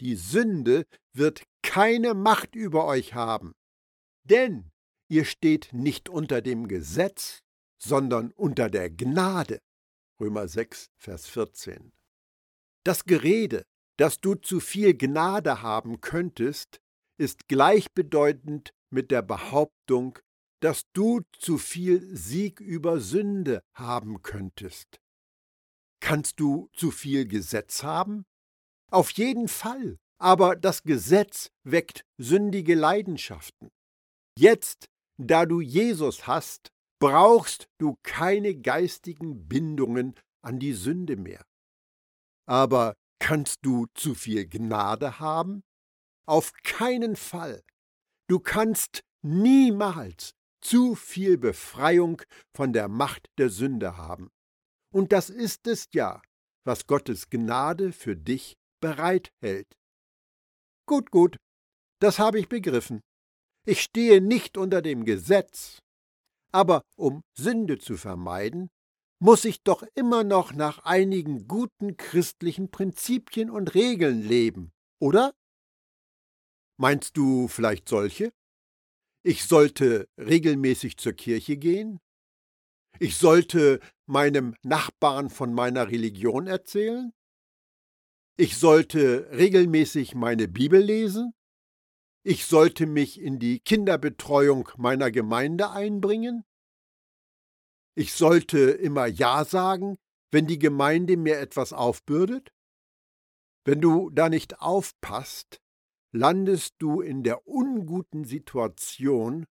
Die 0.00 0.14
Sünde 0.14 0.84
wird 1.16 1.42
keine 1.62 2.14
Macht 2.14 2.54
über 2.54 2.84
euch 2.86 3.14
haben, 3.14 3.54
denn 4.22 4.70
ihr 5.08 5.24
steht 5.24 5.72
nicht 5.72 6.08
unter 6.08 6.42
dem 6.42 6.68
Gesetz, 6.68 7.40
sondern 7.76 8.30
unter 8.30 8.70
der 8.70 8.88
Gnade. 8.88 9.58
Römer 10.20 10.46
6, 10.46 10.92
Vers 10.96 11.26
14. 11.26 11.90
Das 12.84 13.04
Gerede, 13.04 13.64
dass 13.98 14.20
du 14.20 14.34
zu 14.34 14.60
viel 14.60 14.94
Gnade 14.94 15.62
haben 15.62 16.00
könntest, 16.00 16.80
ist 17.18 17.48
gleichbedeutend 17.48 18.74
mit 18.90 19.10
der 19.10 19.22
Behauptung, 19.22 20.18
dass 20.60 20.84
du 20.92 21.22
zu 21.38 21.58
viel 21.58 22.14
Sieg 22.14 22.60
über 22.60 23.00
Sünde 23.00 23.62
haben 23.74 24.22
könntest. 24.22 25.00
Kannst 26.00 26.40
du 26.40 26.68
zu 26.74 26.90
viel 26.90 27.26
Gesetz 27.26 27.82
haben? 27.82 28.24
Auf 28.90 29.10
jeden 29.12 29.48
Fall, 29.48 29.98
aber 30.18 30.54
das 30.54 30.82
Gesetz 30.82 31.48
weckt 31.64 32.04
sündige 32.18 32.74
Leidenschaften. 32.74 33.70
Jetzt, 34.38 34.86
da 35.16 35.46
du 35.46 35.60
Jesus 35.60 36.26
hast, 36.26 36.68
brauchst 37.00 37.68
du 37.78 37.96
keine 38.02 38.54
geistigen 38.54 39.48
Bindungen 39.48 40.14
an 40.42 40.58
die 40.58 40.72
Sünde 40.74 41.16
mehr. 41.16 41.44
Aber 42.46 42.94
kannst 43.18 43.58
du 43.62 43.86
zu 43.94 44.14
viel 44.14 44.46
Gnade 44.46 45.18
haben? 45.18 45.62
Auf 46.26 46.52
keinen 46.62 47.16
Fall. 47.16 47.62
Du 48.28 48.38
kannst 48.38 49.00
niemals 49.22 50.32
zu 50.60 50.94
viel 50.94 51.36
Befreiung 51.36 52.22
von 52.54 52.72
der 52.72 52.88
Macht 52.88 53.26
der 53.38 53.50
Sünde 53.50 53.96
haben. 53.96 54.30
Und 54.92 55.12
das 55.12 55.28
ist 55.28 55.66
es 55.66 55.88
ja, 55.92 56.22
was 56.64 56.86
Gottes 56.86 57.28
Gnade 57.28 57.92
für 57.92 58.16
dich 58.16 58.54
bereithält. 58.80 59.68
Gut, 60.86 61.10
gut, 61.10 61.36
das 62.00 62.18
habe 62.18 62.38
ich 62.38 62.48
begriffen. 62.48 63.00
Ich 63.66 63.82
stehe 63.82 64.20
nicht 64.20 64.56
unter 64.58 64.82
dem 64.82 65.04
Gesetz, 65.04 65.78
aber 66.52 66.82
um 66.96 67.22
Sünde 67.36 67.78
zu 67.78 67.96
vermeiden, 67.96 68.68
muss 69.24 69.46
ich 69.46 69.62
doch 69.62 69.82
immer 69.94 70.22
noch 70.22 70.52
nach 70.52 70.80
einigen 70.84 71.48
guten 71.48 71.96
christlichen 71.96 72.70
Prinzipien 72.70 73.48
und 73.48 73.74
Regeln 73.74 74.20
leben, 74.20 74.70
oder? 75.00 75.34
Meinst 76.76 77.16
du 77.16 77.48
vielleicht 77.48 77.88
solche? 77.88 78.34
Ich 79.22 79.46
sollte 79.46 80.10
regelmäßig 80.18 80.98
zur 80.98 81.14
Kirche 81.14 81.56
gehen? 81.56 82.00
Ich 82.98 83.16
sollte 83.16 83.80
meinem 84.04 84.56
Nachbarn 84.62 85.30
von 85.30 85.54
meiner 85.54 85.90
Religion 85.90 86.46
erzählen? 86.46 87.10
Ich 88.36 88.58
sollte 88.58 89.30
regelmäßig 89.30 90.14
meine 90.14 90.48
Bibel 90.48 90.82
lesen? 90.82 91.32
Ich 92.24 92.44
sollte 92.44 92.84
mich 92.84 93.18
in 93.18 93.38
die 93.38 93.60
Kinderbetreuung 93.60 94.68
meiner 94.76 95.10
Gemeinde 95.10 95.70
einbringen? 95.70 96.44
Ich 97.96 98.12
sollte 98.12 98.58
immer 98.58 99.06
Ja 99.06 99.44
sagen, 99.44 99.96
wenn 100.32 100.46
die 100.46 100.58
Gemeinde 100.58 101.16
mir 101.16 101.38
etwas 101.38 101.72
aufbürdet? 101.72 102.52
Wenn 103.64 103.80
du 103.80 104.10
da 104.10 104.28
nicht 104.28 104.60
aufpasst, 104.60 105.60
landest 106.12 106.74
du 106.78 107.00
in 107.00 107.22
der 107.22 107.46
unguten 107.46 108.24
Situation, 108.24 109.46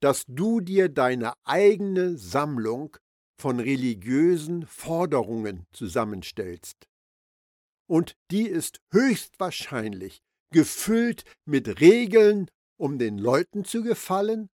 dass 0.00 0.24
du 0.26 0.60
dir 0.60 0.88
deine 0.88 1.34
eigene 1.44 2.16
Sammlung 2.16 2.96
von 3.38 3.60
religiösen 3.60 4.66
Forderungen 4.66 5.66
zusammenstellst. 5.72 6.88
Und 7.86 8.16
die 8.30 8.48
ist 8.48 8.80
höchstwahrscheinlich 8.92 10.22
gefüllt 10.50 11.24
mit 11.44 11.80
Regeln, 11.80 12.50
um 12.78 12.98
den 12.98 13.18
Leuten 13.18 13.64
zu 13.64 13.82
gefallen 13.82 14.48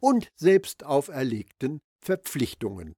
und 0.00 0.30
selbst 0.36 0.84
auferlegten 0.84 1.80
Verpflichtungen. 2.02 2.94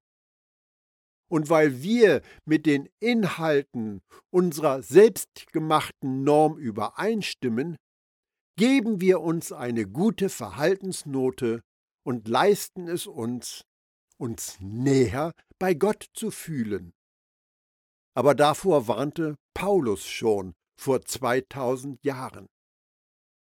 Und 1.31 1.51
weil 1.51 1.83
wir 1.83 2.23
mit 2.47 2.65
den 2.67 2.89
Inhalten 3.01 4.01
unserer 4.31 4.83
selbstgemachten 4.83 6.25
Norm 6.25 6.57
übereinstimmen, 6.57 7.77
geben 8.57 9.01
wir 9.01 9.21
uns 9.21 9.53
eine 9.53 9.87
gute 9.87 10.31
Verhaltensnote 10.31 11.61
und 12.05 12.27
leisten 12.29 12.89
es 12.89 13.07
uns, 13.07 13.63
uns 14.19 14.59
näher 14.61 15.33
bei 15.59 15.75
Gott 15.75 16.07
zu 16.15 16.31
fühlen. 16.31 16.93
Aber 18.17 18.35
davor 18.35 18.89
warnte 18.89 19.37
Paulus 19.55 20.07
schon 20.07 20.55
vor 20.81 21.03
2000 21.03 22.03
Jahren. 22.05 22.47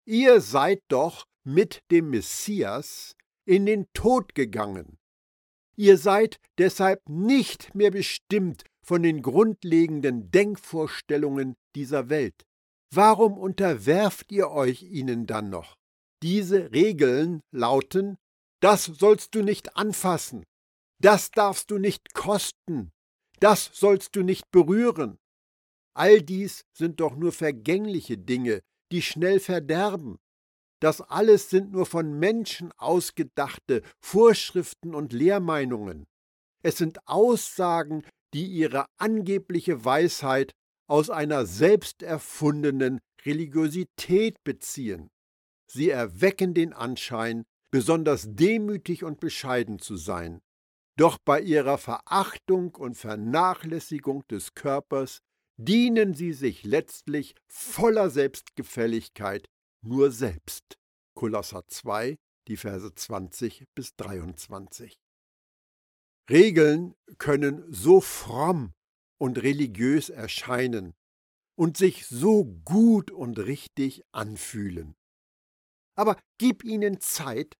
Ihr 0.06 0.40
seid 0.40 0.82
doch 0.88 1.24
mit 1.44 1.82
dem 1.90 2.10
Messias 2.10 3.14
in 3.44 3.66
den 3.66 3.86
Tod 3.92 4.34
gegangen. 4.34 4.95
Ihr 5.76 5.98
seid 5.98 6.38
deshalb 6.58 7.06
nicht 7.08 7.74
mehr 7.74 7.90
bestimmt 7.90 8.64
von 8.82 9.02
den 9.02 9.20
grundlegenden 9.20 10.30
Denkvorstellungen 10.30 11.54
dieser 11.74 12.08
Welt. 12.08 12.46
Warum 12.94 13.36
unterwerft 13.36 14.32
ihr 14.32 14.50
euch 14.50 14.82
ihnen 14.82 15.26
dann 15.26 15.50
noch? 15.50 15.76
Diese 16.22 16.72
Regeln 16.72 17.40
lauten, 17.52 18.16
das 18.60 18.84
sollst 18.84 19.34
du 19.34 19.42
nicht 19.42 19.76
anfassen, 19.76 20.44
das 20.98 21.30
darfst 21.30 21.70
du 21.70 21.78
nicht 21.78 22.14
kosten, 22.14 22.90
das 23.40 23.70
sollst 23.74 24.16
du 24.16 24.22
nicht 24.22 24.50
berühren. 24.50 25.18
All 25.94 26.22
dies 26.22 26.64
sind 26.72 27.00
doch 27.00 27.16
nur 27.16 27.32
vergängliche 27.32 28.16
Dinge, 28.16 28.60
die 28.92 29.02
schnell 29.02 29.40
verderben. 29.40 30.16
Das 30.80 31.00
alles 31.00 31.48
sind 31.48 31.72
nur 31.72 31.86
von 31.86 32.18
Menschen 32.18 32.72
ausgedachte 32.76 33.82
Vorschriften 33.98 34.94
und 34.94 35.12
Lehrmeinungen. 35.12 36.06
Es 36.62 36.76
sind 36.76 36.98
Aussagen, 37.06 38.04
die 38.34 38.46
ihre 38.46 38.86
angebliche 38.98 39.84
Weisheit 39.84 40.52
aus 40.86 41.10
einer 41.10 41.46
selbst 41.46 42.02
erfundenen 42.02 43.00
Religiosität 43.24 44.42
beziehen. 44.44 45.08
Sie 45.66 45.90
erwecken 45.90 46.54
den 46.54 46.72
Anschein, 46.72 47.44
besonders 47.70 48.26
demütig 48.28 49.02
und 49.02 49.18
bescheiden 49.18 49.78
zu 49.78 49.96
sein. 49.96 50.40
Doch 50.96 51.18
bei 51.18 51.40
ihrer 51.40 51.78
Verachtung 51.78 52.74
und 52.74 52.96
Vernachlässigung 52.96 54.26
des 54.28 54.54
Körpers 54.54 55.20
dienen 55.56 56.14
sie 56.14 56.32
sich 56.32 56.64
letztlich 56.64 57.34
voller 57.48 58.10
Selbstgefälligkeit 58.10 59.48
nur 59.86 60.10
selbst. 60.10 60.78
Kolosser 61.14 61.66
2, 61.66 62.16
die 62.48 62.56
Verse 62.56 62.94
20 62.94 63.64
bis 63.74 63.96
23. 63.96 64.98
Regeln 66.28 66.94
können 67.18 67.64
so 67.72 68.00
fromm 68.00 68.72
und 69.18 69.42
religiös 69.42 70.08
erscheinen 70.08 70.94
und 71.56 71.76
sich 71.76 72.06
so 72.06 72.44
gut 72.64 73.10
und 73.10 73.38
richtig 73.38 74.02
anfühlen. 74.12 74.94
Aber 75.96 76.20
gib 76.38 76.64
ihnen 76.64 77.00
Zeit 77.00 77.56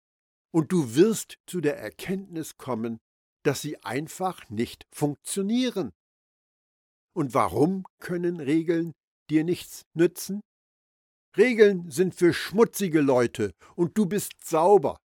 und 0.53 0.73
du 0.73 0.95
wirst 0.95 1.39
zu 1.47 1.61
der 1.61 1.79
Erkenntnis 1.79 2.57
kommen, 2.57 2.99
dass 3.43 3.63
sie 3.63 3.83
einfach 3.83 4.49
nicht 4.51 4.85
funktionieren. 4.93 5.93
Und 7.15 7.33
warum 7.33 7.87
können 7.99 8.41
Regeln 8.41 8.93
dir 9.31 9.45
nichts 9.45 9.83
nützen? 9.95 10.41
Regeln 11.37 11.91
sind 11.91 12.15
für 12.15 12.33
schmutzige 12.33 13.01
Leute 13.01 13.53
und 13.75 13.99
du 13.99 14.07
bist 14.07 14.33
sauber. 14.43 14.99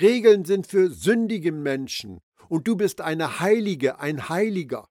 Regeln 0.00 0.44
sind 0.44 0.66
für 0.66 0.90
sündige 0.90 1.52
Menschen 1.52 2.20
und 2.48 2.66
du 2.66 2.76
bist 2.76 3.00
eine 3.00 3.38
Heilige, 3.40 4.00
ein 4.00 4.28
Heiliger. 4.28 4.88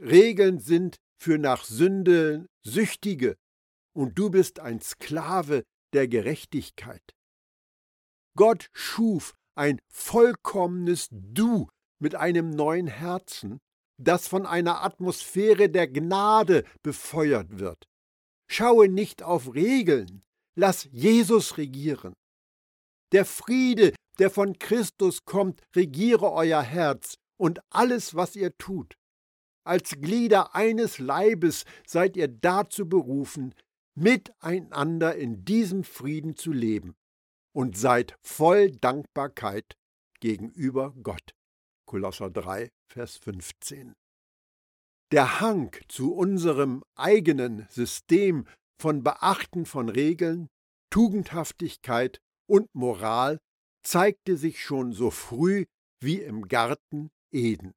Regeln 0.00 0.58
sind 0.58 0.96
für 1.18 1.38
nach 1.38 1.64
Sünde 1.64 2.46
Süchtige 2.64 3.36
und 3.94 4.18
du 4.18 4.30
bist 4.30 4.58
ein 4.58 4.80
Sklave 4.80 5.62
der 5.92 6.08
Gerechtigkeit. 6.08 7.14
Gott 8.36 8.68
schuf 8.72 9.34
ein 9.54 9.80
vollkommenes 9.88 11.08
Du 11.10 11.68
mit 11.98 12.14
einem 12.14 12.50
neuen 12.50 12.88
Herzen, 12.88 13.58
das 13.98 14.28
von 14.28 14.44
einer 14.44 14.82
Atmosphäre 14.82 15.70
der 15.70 15.88
Gnade 15.88 16.64
befeuert 16.82 17.58
wird. 17.58 17.86
Schaue 18.48 18.88
nicht 18.88 19.22
auf 19.22 19.54
Regeln, 19.54 20.22
lass 20.54 20.88
Jesus 20.92 21.58
regieren. 21.58 22.14
Der 23.12 23.24
Friede, 23.24 23.94
der 24.18 24.30
von 24.30 24.58
Christus 24.58 25.24
kommt, 25.24 25.62
regiere 25.74 26.32
euer 26.32 26.62
Herz 26.62 27.16
und 27.38 27.60
alles, 27.70 28.14
was 28.14 28.36
ihr 28.36 28.56
tut. 28.56 28.94
Als 29.64 29.96
Glieder 30.00 30.54
eines 30.54 30.98
Leibes 30.98 31.64
seid 31.86 32.16
ihr 32.16 32.28
dazu 32.28 32.88
berufen, 32.88 33.54
miteinander 33.96 35.16
in 35.16 35.44
diesem 35.44 35.82
Frieden 35.82 36.36
zu 36.36 36.52
leben 36.52 36.94
und 37.52 37.76
seid 37.76 38.16
voll 38.22 38.70
Dankbarkeit 38.70 39.76
gegenüber 40.20 40.94
Gott. 41.02 41.34
Kolosser 41.86 42.30
3, 42.30 42.68
Vers 42.88 43.16
15. 43.16 43.94
Der 45.12 45.40
Hang 45.40 45.76
zu 45.88 46.14
unserem 46.14 46.82
eigenen 46.96 47.66
System 47.70 48.46
von 48.80 49.04
Beachten 49.04 49.64
von 49.64 49.88
Regeln, 49.88 50.48
Tugendhaftigkeit 50.90 52.20
und 52.48 52.74
Moral 52.74 53.38
zeigte 53.84 54.36
sich 54.36 54.64
schon 54.64 54.92
so 54.92 55.10
früh 55.10 55.66
wie 56.00 56.20
im 56.20 56.48
Garten 56.48 57.10
Eden. 57.30 57.72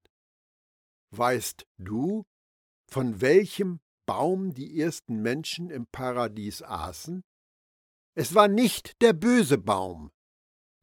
Weißt 1.11 1.67
du, 1.77 2.25
von 2.89 3.21
welchem 3.21 3.79
Baum 4.07 4.53
die 4.55 4.79
ersten 4.79 5.21
Menschen 5.21 5.69
im 5.69 5.85
Paradies 5.85 6.63
aßen? 6.63 7.23
Es 8.15 8.33
war 8.33 8.47
nicht 8.47 8.99
der 9.01 9.13
böse 9.13 9.59
Baum. 9.59 10.11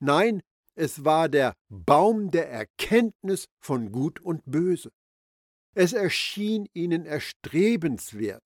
Nein, 0.01 0.43
es 0.77 1.05
war 1.05 1.29
der 1.29 1.55
Baum 1.69 2.31
der 2.31 2.49
Erkenntnis 2.51 3.47
von 3.61 3.91
Gut 3.91 4.21
und 4.21 4.43
Böse. 4.45 4.93
Es 5.77 5.93
erschien 5.93 6.67
ihnen 6.73 7.05
erstrebenswert, 7.05 8.43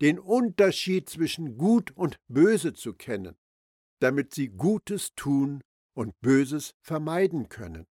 den 0.00 0.18
Unterschied 0.18 1.10
zwischen 1.10 1.58
Gut 1.58 1.90
und 1.94 2.16
Böse 2.26 2.72
zu 2.72 2.94
kennen, 2.94 3.36
damit 4.00 4.32
sie 4.32 4.48
Gutes 4.48 5.14
tun 5.14 5.60
und 5.94 6.18
Böses 6.22 6.72
vermeiden 6.82 7.50
können. 7.50 7.84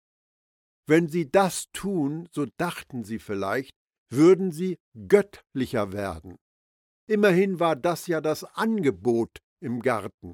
Wenn 0.87 1.07
sie 1.07 1.29
das 1.29 1.67
tun, 1.71 2.27
so 2.31 2.47
dachten 2.57 3.03
sie 3.03 3.19
vielleicht, 3.19 3.75
würden 4.11 4.51
sie 4.51 4.79
göttlicher 5.07 5.91
werden. 5.91 6.37
Immerhin 7.07 7.59
war 7.59 7.75
das 7.75 8.07
ja 8.07 8.21
das 8.21 8.43
Angebot 8.43 9.37
im 9.61 9.83
Garten. 9.83 10.33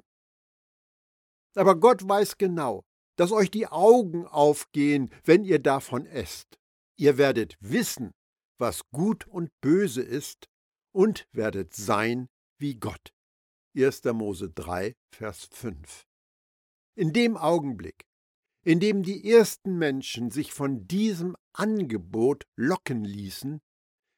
Aber 1.55 1.77
Gott 1.77 2.07
weiß 2.07 2.37
genau, 2.37 2.83
dass 3.17 3.33
euch 3.33 3.51
die 3.51 3.67
Augen 3.67 4.25
aufgehen, 4.25 5.13
wenn 5.25 5.43
ihr 5.43 5.59
davon 5.59 6.05
esst. 6.05 6.57
Ihr 6.97 7.17
werdet 7.17 7.57
wissen, 7.59 8.13
was 8.57 8.81
gut 8.91 9.27
und 9.27 9.49
böse 9.61 10.01
ist, 10.01 10.47
und 10.91 11.27
werdet 11.33 11.73
sein 11.73 12.29
wie 12.57 12.75
Gott. 12.75 13.13
1. 13.75 14.03
Mose 14.05 14.49
3, 14.49 14.95
Vers 15.11 15.49
5. 15.51 16.05
In 16.95 17.11
dem 17.11 17.35
Augenblick, 17.35 18.05
in 18.63 18.79
dem 18.79 19.03
die 19.03 19.29
ersten 19.29 19.77
Menschen 19.77 20.31
sich 20.31 20.53
von 20.53 20.87
diesem 20.87 21.35
Angebot 21.51 22.45
locken 22.55 23.03
ließen, 23.03 23.61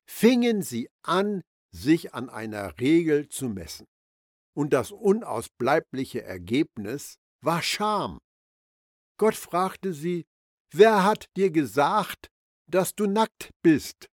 fingen 0.08 0.62
sie 0.62 0.90
an, 1.02 1.42
sich 1.72 2.14
an 2.14 2.30
einer 2.30 2.80
Regel 2.80 3.28
zu 3.28 3.50
messen. 3.50 3.88
Und 4.56 4.74
das 4.74 4.92
unausbleibliche 4.92 6.24
Ergebnis 6.24 7.18
war 7.42 7.62
Scham. 7.62 8.20
Gott 9.18 9.36
fragte 9.36 9.94
sie, 9.94 10.26
Wer 10.72 11.04
hat 11.04 11.28
dir 11.36 11.50
gesagt, 11.50 12.30
dass 12.70 12.94
du 12.94 13.08
nackt 13.08 13.52
bist? 13.64 14.10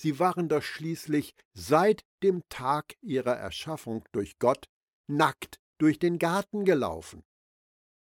Sie 0.00 0.18
waren 0.18 0.48
doch 0.48 0.62
schließlich 0.62 1.34
seit 1.52 2.06
dem 2.22 2.42
Tag 2.48 2.96
ihrer 3.02 3.36
Erschaffung 3.36 4.02
durch 4.12 4.38
Gott 4.38 4.64
nackt 5.06 5.60
durch 5.76 5.98
den 5.98 6.18
Garten 6.18 6.64
gelaufen. 6.64 7.22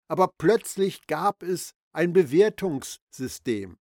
Aber 0.08 0.32
plötzlich 0.38 1.08
gab 1.08 1.42
es 1.42 1.74
ein 1.94 2.14
Bewertungssystem. 2.14 3.80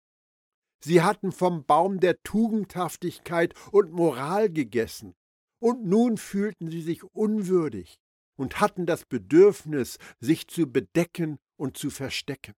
Sie 0.83 1.03
hatten 1.03 1.31
vom 1.31 1.65
Baum 1.65 1.99
der 1.99 2.19
Tugendhaftigkeit 2.23 3.53
und 3.71 3.91
Moral 3.91 4.49
gegessen, 4.49 5.13
und 5.59 5.85
nun 5.85 6.17
fühlten 6.17 6.71
sie 6.71 6.81
sich 6.81 7.03
unwürdig 7.03 7.99
und 8.39 8.59
hatten 8.59 8.87
das 8.87 9.05
Bedürfnis, 9.05 9.99
sich 10.19 10.47
zu 10.47 10.65
bedecken 10.65 11.37
und 11.57 11.77
zu 11.77 11.91
verstecken. 11.91 12.55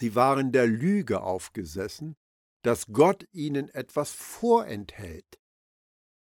Sie 0.00 0.16
waren 0.16 0.50
der 0.50 0.66
Lüge 0.66 1.20
aufgesessen 1.20 2.16
dass 2.68 2.88
Gott 2.88 3.26
ihnen 3.32 3.70
etwas 3.70 4.12
vorenthält. 4.12 5.40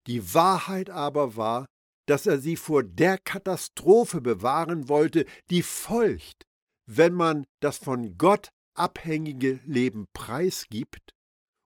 Die 0.05 0.33
Wahrheit 0.33 0.89
aber 0.89 1.37
war, 1.37 1.65
dass 2.09 2.25
er 2.25 2.39
sie 2.39 2.57
vor 2.57 2.83
der 2.83 3.17
Katastrophe 3.17 4.19
bewahren 4.19 4.89
wollte, 4.89 5.25
die 5.49 5.63
folgt, 5.63 6.43
wenn 6.87 7.13
man 7.13 7.45
das 7.61 7.77
von 7.77 8.17
Gott 8.17 8.49
abhängige 8.73 9.61
Leben 9.63 10.07
preisgibt 10.11 11.13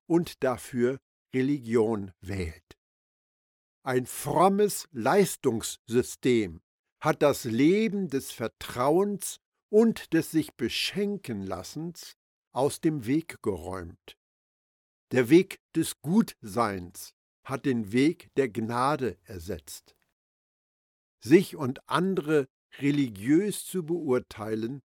und 0.08 0.44
dafür 0.44 1.00
Religion 1.34 2.12
wählt. 2.22 2.78
Ein 3.84 4.06
frommes 4.06 4.88
Leistungssystem 4.92 6.62
hat 7.02 7.24
das 7.24 7.44
Leben 7.44 8.08
des 8.08 8.32
Vertrauens 8.32 9.40
und 9.72 10.14
des 10.14 10.30
sich 10.30 10.54
beschenken 10.54 11.42
Lassens 11.42 12.14
aus 12.52 12.82
dem 12.82 13.08
Weg 13.08 13.42
geräumt. 13.42 14.16
Der 15.12 15.30
Weg 15.30 15.60
des 15.76 16.02
Gutseins 16.02 17.16
hat 17.44 17.66
den 17.66 17.92
Weg 17.92 18.30
der 18.36 18.50
Gnade 18.50 19.18
ersetzt. 19.24 19.96
Sich 21.24 21.56
und 21.56 21.88
andere 21.90 22.48
religiös 22.78 23.66
zu 23.66 23.84
beurteilen, 23.84 24.82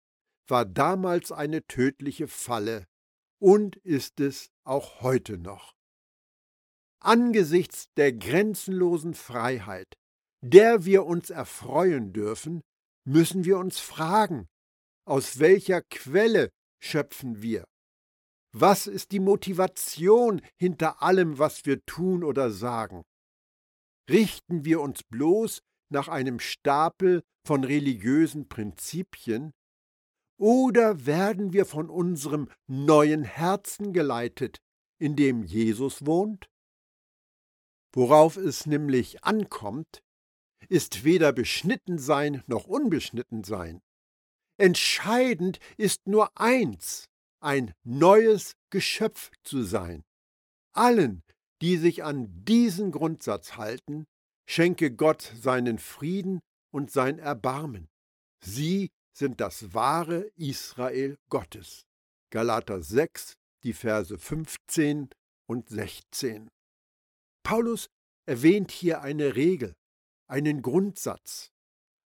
war 0.46 0.64
damals 0.64 1.32
eine 1.32 1.66
tödliche 1.66 2.28
Falle 2.28 2.86
und 3.40 3.76
ist 3.76 4.20
es 4.20 4.50
auch 4.64 5.00
heute 5.00 5.38
noch. 5.38 5.74
Angesichts 7.00 7.86
der 7.96 8.12
grenzenlosen 8.12 9.14
Freiheit, 9.14 9.96
der 10.42 10.84
wir 10.84 11.06
uns 11.06 11.30
erfreuen 11.30 12.12
dürfen, 12.12 12.60
müssen 13.04 13.44
wir 13.44 13.58
uns 13.58 13.78
fragen, 13.78 14.48
aus 15.06 15.38
welcher 15.38 15.80
Quelle 15.82 16.50
schöpfen 16.78 17.40
wir? 17.40 17.64
Was 18.52 18.88
ist 18.88 19.12
die 19.12 19.20
Motivation 19.20 20.40
hinter 20.56 21.02
allem, 21.02 21.38
was 21.38 21.66
wir 21.66 21.84
tun 21.86 22.24
oder 22.24 22.50
sagen? 22.50 23.04
Richten 24.08 24.64
wir 24.64 24.80
uns 24.80 25.04
bloß 25.04 25.62
nach 25.88 26.08
einem 26.08 26.40
Stapel 26.40 27.22
von 27.46 27.62
religiösen 27.62 28.48
Prinzipien? 28.48 29.52
Oder 30.36 31.06
werden 31.06 31.52
wir 31.52 31.64
von 31.64 31.90
unserem 31.90 32.50
neuen 32.66 33.22
Herzen 33.22 33.92
geleitet, 33.92 34.58
in 34.98 35.14
dem 35.14 35.44
Jesus 35.44 36.06
wohnt? 36.06 36.48
Worauf 37.92 38.36
es 38.36 38.66
nämlich 38.66 39.22
ankommt, 39.22 40.02
ist 40.68 41.04
weder 41.04 41.32
beschnitten 41.32 41.98
sein 41.98 42.42
noch 42.46 42.66
unbeschnitten 42.66 43.44
sein. 43.44 43.80
Entscheidend 44.58 45.58
ist 45.76 46.06
nur 46.06 46.38
eins, 46.38 47.09
ein 47.40 47.72
neues 47.84 48.54
Geschöpf 48.70 49.30
zu 49.42 49.62
sein. 49.62 50.04
Allen, 50.72 51.22
die 51.60 51.76
sich 51.76 52.04
an 52.04 52.44
diesen 52.44 52.92
Grundsatz 52.92 53.56
halten, 53.56 54.06
schenke 54.46 54.94
Gott 54.94 55.32
seinen 55.40 55.78
Frieden 55.78 56.40
und 56.72 56.90
sein 56.90 57.18
Erbarmen. 57.18 57.88
Sie 58.42 58.90
sind 59.12 59.40
das 59.40 59.74
wahre 59.74 60.30
Israel 60.36 61.18
Gottes. 61.28 61.86
Galater 62.30 62.82
6, 62.82 63.34
die 63.64 63.72
Verse 63.72 64.16
15 64.16 65.10
und 65.46 65.68
16. 65.68 66.48
Paulus 67.42 67.88
erwähnt 68.26 68.70
hier 68.70 69.02
eine 69.02 69.34
Regel, 69.34 69.74
einen 70.28 70.62
Grundsatz, 70.62 71.50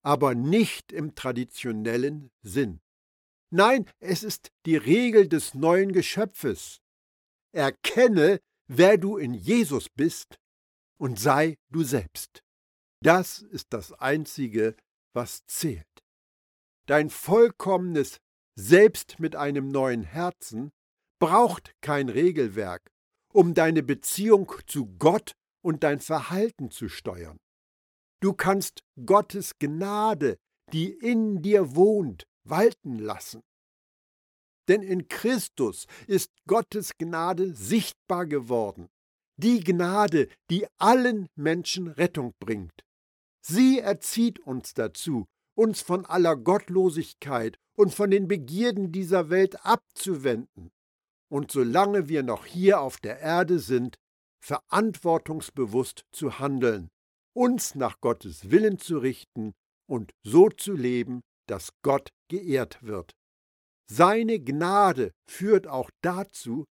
aber 0.02 0.34
nicht 0.34 0.92
im 0.92 1.14
traditionellen 1.14 2.30
Sinn. 2.42 2.80
Nein, 3.52 3.86
es 3.98 4.22
ist 4.22 4.52
die 4.64 4.76
Regel 4.76 5.28
des 5.28 5.54
neuen 5.54 5.92
Geschöpfes. 5.92 6.80
Erkenne, 7.52 8.40
wer 8.68 8.96
du 8.96 9.16
in 9.16 9.34
Jesus 9.34 9.88
bist 9.88 10.38
und 10.98 11.18
sei 11.18 11.58
du 11.70 11.82
selbst. 11.82 12.42
Das 13.02 13.42
ist 13.42 13.72
das 13.72 13.92
Einzige, 13.92 14.76
was 15.12 15.44
zählt. 15.46 15.86
Dein 16.86 17.10
vollkommenes 17.10 18.18
Selbst 18.56 19.18
mit 19.18 19.36
einem 19.36 19.68
neuen 19.68 20.02
Herzen 20.02 20.70
braucht 21.18 21.72
kein 21.80 22.08
Regelwerk, 22.08 22.90
um 23.32 23.54
deine 23.54 23.82
Beziehung 23.82 24.52
zu 24.66 24.86
Gott 24.98 25.32
und 25.62 25.82
dein 25.82 26.00
Verhalten 26.00 26.70
zu 26.70 26.88
steuern. 26.88 27.38
Du 28.20 28.32
kannst 28.34 28.82
Gottes 29.06 29.58
Gnade, 29.58 30.36
die 30.72 30.92
in 30.92 31.42
dir 31.42 31.74
wohnt, 31.74 32.26
walten 32.50 32.98
lassen. 32.98 33.42
Denn 34.68 34.82
in 34.82 35.08
Christus 35.08 35.86
ist 36.06 36.30
Gottes 36.46 36.92
Gnade 36.98 37.54
sichtbar 37.54 38.26
geworden, 38.26 38.88
die 39.36 39.64
Gnade, 39.64 40.28
die 40.50 40.66
allen 40.78 41.28
Menschen 41.34 41.88
Rettung 41.88 42.34
bringt. 42.38 42.84
Sie 43.40 43.78
erzieht 43.80 44.38
uns 44.40 44.74
dazu, 44.74 45.26
uns 45.56 45.80
von 45.80 46.04
aller 46.04 46.36
Gottlosigkeit 46.36 47.56
und 47.76 47.94
von 47.94 48.10
den 48.10 48.28
Begierden 48.28 48.92
dieser 48.92 49.30
Welt 49.30 49.64
abzuwenden 49.64 50.70
und 51.30 51.52
solange 51.52 52.08
wir 52.08 52.22
noch 52.22 52.44
hier 52.44 52.80
auf 52.80 52.98
der 52.98 53.20
Erde 53.20 53.58
sind, 53.60 53.96
verantwortungsbewusst 54.42 56.04
zu 56.12 56.38
handeln, 56.38 56.90
uns 57.34 57.74
nach 57.74 58.00
Gottes 58.00 58.50
Willen 58.50 58.78
zu 58.78 58.98
richten 58.98 59.52
und 59.86 60.12
so 60.22 60.48
zu 60.48 60.74
leben, 60.74 61.22
dass 61.50 61.70
Gott 61.82 62.10
geehrt 62.28 62.82
wird. 62.82 63.16
seine 63.90 64.38
Gnade 64.38 65.10
führt 65.28 65.66
auch 65.66 65.90
dazu, 66.00 66.64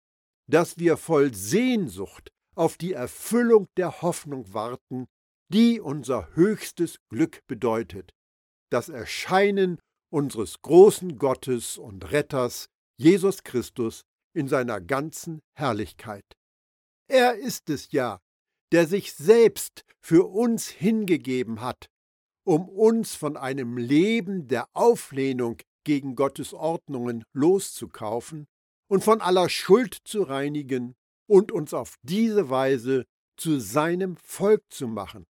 dass 0.50 0.76
wir 0.76 0.98
voll 0.98 1.32
Sehnsucht 1.32 2.30
auf 2.54 2.76
die 2.76 2.92
Erfüllung 2.92 3.68
der 3.78 4.02
Hoffnung 4.02 4.52
warten, 4.52 5.06
die 5.50 5.80
unser 5.80 6.34
höchstes 6.34 6.98
Glück 7.08 7.40
bedeutet, 7.46 8.12
das 8.70 8.90
Erscheinen 8.90 9.78
unseres 10.12 10.60
großen 10.60 11.16
Gottes 11.16 11.78
und 11.78 12.12
Retters, 12.12 12.66
Jesus 12.98 13.44
Christus, 13.44 14.02
in 14.34 14.46
seiner 14.46 14.82
ganzen 14.82 15.40
Herrlichkeit. 15.56 16.24
Er 17.08 17.36
ist 17.36 17.70
es 17.70 17.92
ja, 17.92 18.20
der 18.72 18.86
sich 18.86 19.14
selbst 19.14 19.84
für 20.02 20.28
uns 20.28 20.68
hingegeben 20.68 21.62
hat, 21.62 21.88
um 22.46 22.68
uns 22.68 23.16
von 23.16 23.36
einem 23.36 23.76
Leben 23.76 24.46
der 24.46 24.68
Auflehnung 24.72 25.56
gegen 25.84 26.14
Gottes 26.14 26.54
Ordnungen 26.54 27.24
loszukaufen 27.32 28.46
und 28.88 29.02
von 29.02 29.20
aller 29.20 29.48
Schuld 29.48 29.98
zu 30.04 30.22
reinigen 30.22 30.94
und 31.28 31.50
uns 31.50 31.74
auf 31.74 31.96
diese 32.02 32.48
Weise 32.48 33.04
zu 33.36 33.58
seinem 33.58 34.16
Volk 34.16 34.62
zu 34.70 34.86
machen, 34.86 35.26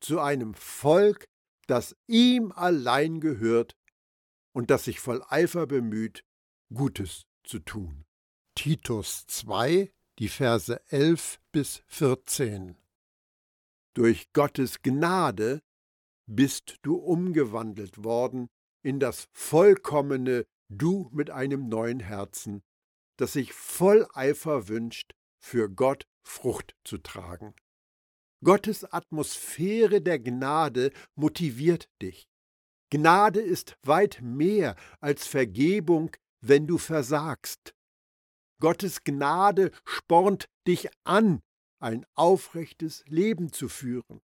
zu 0.00 0.20
einem 0.20 0.54
Volk, 0.54 1.26
das 1.66 1.94
ihm 2.06 2.50
allein 2.52 3.20
gehört 3.20 3.76
und 4.54 4.70
das 4.70 4.84
sich 4.84 5.00
voll 5.00 5.22
Eifer 5.28 5.66
bemüht, 5.66 6.24
Gutes 6.72 7.24
zu 7.44 7.58
tun. 7.58 8.06
Titus 8.54 9.26
2, 9.26 9.92
die 10.18 10.28
Verse 10.28 10.80
11 10.88 11.40
bis 11.52 11.82
14. 11.88 12.78
Durch 13.94 14.32
Gottes 14.32 14.80
Gnade 14.80 15.60
bist 16.28 16.76
du 16.82 16.96
umgewandelt 16.96 18.04
worden 18.04 18.48
in 18.82 19.00
das 19.00 19.28
vollkommene 19.32 20.44
Du 20.70 21.08
mit 21.12 21.30
einem 21.30 21.68
neuen 21.68 22.00
Herzen, 22.00 22.62
das 23.16 23.32
sich 23.32 23.54
voll 23.54 24.06
Eifer 24.12 24.68
wünscht, 24.68 25.14
für 25.42 25.70
Gott 25.70 26.06
Frucht 26.22 26.76
zu 26.84 26.98
tragen. 26.98 27.54
Gottes 28.44 28.84
Atmosphäre 28.84 30.02
der 30.02 30.18
Gnade 30.18 30.92
motiviert 31.14 31.88
dich. 32.02 32.28
Gnade 32.90 33.40
ist 33.40 33.76
weit 33.82 34.20
mehr 34.22 34.76
als 35.00 35.26
Vergebung, 35.26 36.14
wenn 36.40 36.66
du 36.66 36.78
versagst. 36.78 37.74
Gottes 38.60 39.04
Gnade 39.04 39.70
spornt 39.84 40.48
dich 40.66 40.88
an, 41.04 41.40
ein 41.80 42.04
aufrechtes 42.14 43.04
Leben 43.06 43.52
zu 43.52 43.68
führen. 43.68 44.20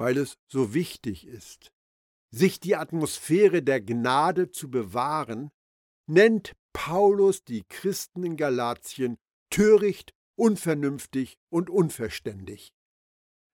Weil 0.00 0.16
es 0.16 0.38
so 0.48 0.72
wichtig 0.72 1.26
ist, 1.26 1.72
sich 2.30 2.58
die 2.58 2.74
Atmosphäre 2.74 3.62
der 3.62 3.82
Gnade 3.82 4.50
zu 4.50 4.70
bewahren, 4.70 5.50
nennt 6.06 6.54
Paulus 6.72 7.44
die 7.44 7.64
Christen 7.68 8.24
in 8.24 8.38
Galatien 8.38 9.18
töricht, 9.50 10.14
unvernünftig 10.38 11.36
und 11.52 11.68
unverständig. 11.68 12.72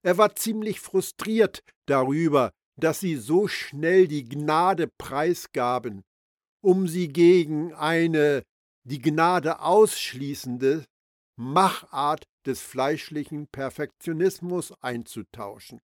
Er 0.05 0.17
war 0.17 0.37
ziemlich 0.37 0.79
frustriert 0.79 1.65
darüber, 1.85 2.53
dass 2.79 3.01
sie 3.01 3.17
so 3.17 3.49
schnell 3.49 4.07
die 4.07 4.23
Gnade 4.23 4.87
preisgaben, 4.97 6.05
um 6.63 6.87
sie 6.87 7.09
gegen 7.09 7.73
eine 7.73 8.43
die 8.85 9.01
Gnade 9.01 9.59
ausschließende 9.59 10.85
Machart 11.35 12.23
des 12.45 12.61
fleischlichen 12.61 13.49
Perfektionismus 13.49 14.71
einzutauschen. 14.81 15.81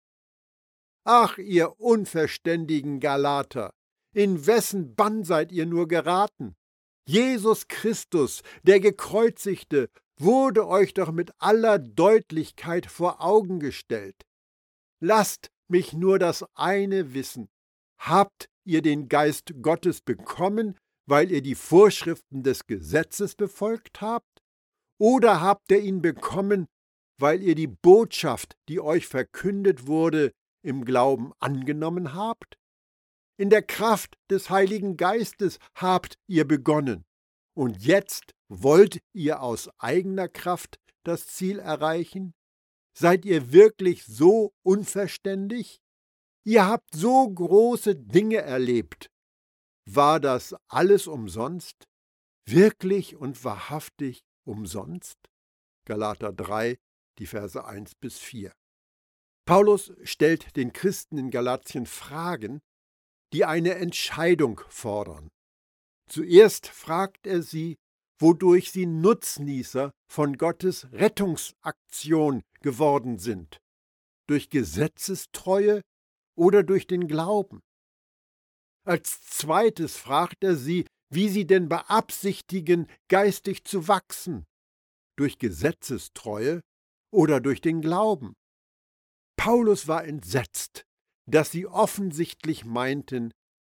Ach, 1.10 1.38
ihr 1.38 1.80
unverständigen 1.80 3.00
Galater, 3.00 3.72
in 4.12 4.46
wessen 4.46 4.94
Bann 4.94 5.24
seid 5.24 5.52
ihr 5.52 5.64
nur 5.64 5.88
geraten? 5.88 6.54
Jesus 7.06 7.66
Christus, 7.66 8.42
der 8.62 8.78
Gekreuzigte, 8.78 9.88
wurde 10.20 10.68
euch 10.68 10.92
doch 10.92 11.10
mit 11.10 11.30
aller 11.38 11.78
Deutlichkeit 11.78 12.84
vor 12.84 13.24
Augen 13.24 13.58
gestellt. 13.58 14.26
Lasst 15.00 15.50
mich 15.66 15.94
nur 15.94 16.18
das 16.18 16.44
eine 16.54 17.14
wissen. 17.14 17.48
Habt 17.98 18.50
ihr 18.66 18.82
den 18.82 19.08
Geist 19.08 19.54
Gottes 19.62 20.02
bekommen, 20.02 20.76
weil 21.06 21.32
ihr 21.32 21.40
die 21.40 21.54
Vorschriften 21.54 22.42
des 22.42 22.66
Gesetzes 22.66 23.34
befolgt 23.34 24.02
habt? 24.02 24.42
Oder 24.98 25.40
habt 25.40 25.70
ihr 25.70 25.80
ihn 25.80 26.02
bekommen, 26.02 26.66
weil 27.18 27.42
ihr 27.42 27.54
die 27.54 27.66
Botschaft, 27.66 28.58
die 28.68 28.78
euch 28.78 29.06
verkündet 29.06 29.86
wurde, 29.86 30.32
im 30.68 30.84
Glauben 30.84 31.32
angenommen 31.40 32.14
habt? 32.14 32.58
In 33.38 33.50
der 33.50 33.62
Kraft 33.62 34.18
des 34.30 34.50
Heiligen 34.50 34.96
Geistes 34.96 35.58
habt 35.74 36.18
ihr 36.26 36.46
begonnen. 36.46 37.04
Und 37.56 37.84
jetzt 37.84 38.34
wollt 38.48 39.00
ihr 39.14 39.42
aus 39.42 39.70
eigener 39.78 40.28
Kraft 40.28 40.78
das 41.04 41.26
Ziel 41.26 41.58
erreichen? 41.58 42.34
Seid 42.96 43.24
ihr 43.24 43.52
wirklich 43.52 44.04
so 44.04 44.52
unverständig? 44.62 45.80
Ihr 46.44 46.66
habt 46.66 46.94
so 46.94 47.28
große 47.28 47.96
Dinge 47.96 48.38
erlebt. 48.38 49.10
War 49.86 50.20
das 50.20 50.54
alles 50.68 51.06
umsonst? 51.06 51.88
Wirklich 52.46 53.16
und 53.16 53.42
wahrhaftig 53.42 54.24
umsonst? 54.44 55.16
Galater 55.86 56.32
3, 56.32 56.78
die 57.18 57.26
Verse 57.26 57.64
1 57.64 57.94
bis 57.94 58.18
4. 58.18 58.52
Paulus 59.48 59.94
stellt 60.02 60.56
den 60.58 60.74
Christen 60.74 61.16
in 61.16 61.30
Galatien 61.30 61.86
Fragen, 61.86 62.60
die 63.32 63.46
eine 63.46 63.76
Entscheidung 63.76 64.60
fordern. 64.68 65.30
Zuerst 66.06 66.66
fragt 66.66 67.26
er 67.26 67.40
sie, 67.40 67.76
wodurch 68.20 68.70
sie 68.72 68.84
Nutznießer 68.84 69.90
von 70.06 70.36
Gottes 70.36 70.92
Rettungsaktion 70.92 72.42
geworden 72.60 73.18
sind, 73.18 73.56
durch 74.28 74.50
Gesetzestreue 74.50 75.80
oder 76.36 76.62
durch 76.62 76.86
den 76.86 77.08
Glauben. 77.08 77.60
Als 78.84 79.22
zweites 79.22 79.96
fragt 79.96 80.44
er 80.44 80.56
sie, 80.56 80.84
wie 81.08 81.30
sie 81.30 81.46
denn 81.46 81.70
beabsichtigen, 81.70 82.86
geistig 83.08 83.64
zu 83.64 83.88
wachsen, 83.88 84.44
durch 85.16 85.38
Gesetzestreue 85.38 86.60
oder 87.10 87.40
durch 87.40 87.62
den 87.62 87.80
Glauben. 87.80 88.34
Paulus 89.38 89.86
war 89.86 90.04
entsetzt, 90.04 90.84
dass 91.26 91.52
sie 91.52 91.66
offensichtlich 91.66 92.64
meinten, 92.64 93.32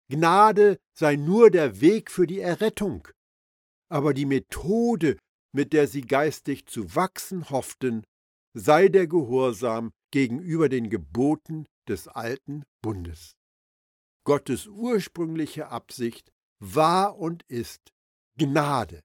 Gnade 0.10 0.78
sei 0.94 1.16
nur 1.16 1.52
der 1.52 1.80
Weg 1.80 2.12
für 2.12 2.28
die 2.28 2.40
Errettung, 2.40 3.08
aber 3.90 4.14
die 4.14 4.26
Methode, 4.26 5.18
mit 5.54 5.72
der 5.72 5.88
sie 5.88 6.02
geistig 6.02 6.66
zu 6.66 6.96
wachsen 6.96 7.50
hofften, 7.50 8.04
sei 8.54 8.90
der 8.90 9.08
Gehorsam 9.08 9.92
gegenüber 10.12 10.68
den 10.68 10.90
Geboten 10.90 11.66
des 11.88 12.08
alten 12.08 12.64
Bundes. 12.82 13.38
Gottes 14.26 14.68
ursprüngliche 14.68 15.70
Absicht 15.70 16.32
war 16.60 17.18
und 17.18 17.44
ist 17.44 17.94
Gnade 18.38 19.02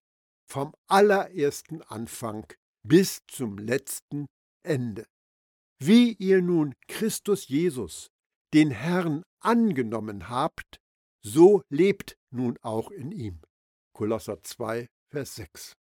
vom 0.51 0.75
allerersten 0.89 1.83
Anfang 1.83 2.47
bis 2.83 3.21
zum 3.27 3.59
letzten 3.59 4.27
Ende. 4.65 5.07
Wie 5.79 6.13
ihr 6.15 6.41
nun 6.41 6.75
Christus 6.89 7.49
Jesus, 7.49 8.09
den 8.55 8.71
Herrn, 8.71 9.23
angenommen 9.41 10.29
habt, 10.29 10.81
so 11.23 11.63
lebt 11.69 12.17
nun 12.31 12.59
auch 12.63 12.91
in 12.91 13.13
ihm. 13.13 13.43
Kolosser 13.93 14.43
2, 14.43 14.89
Vers 15.11 15.35
6. 15.37 15.77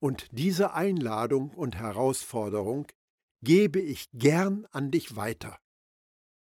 Und 0.00 0.28
diese 0.32 0.72
Einladung 0.72 1.50
und 1.50 1.76
Herausforderung 1.76 2.86
gebe 3.42 3.80
ich 3.80 4.08
gern 4.12 4.66
an 4.70 4.90
dich 4.90 5.16
weiter. 5.16 5.58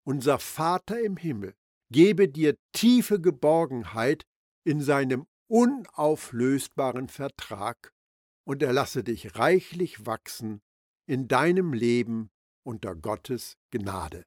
Unser 0.05 0.39
Vater 0.39 0.99
im 0.99 1.17
Himmel 1.17 1.55
gebe 1.89 2.27
dir 2.27 2.57
tiefe 2.73 3.21
Geborgenheit 3.21 4.25
in 4.65 4.81
seinem 4.81 5.25
unauflösbaren 5.47 7.07
Vertrag 7.07 7.93
und 8.45 8.61
er 8.61 8.73
lasse 8.73 9.03
dich 9.03 9.35
reichlich 9.35 10.05
wachsen 10.05 10.61
in 11.05 11.27
deinem 11.27 11.73
Leben 11.73 12.29
unter 12.65 12.95
Gottes 12.95 13.57
Gnade. 13.71 14.25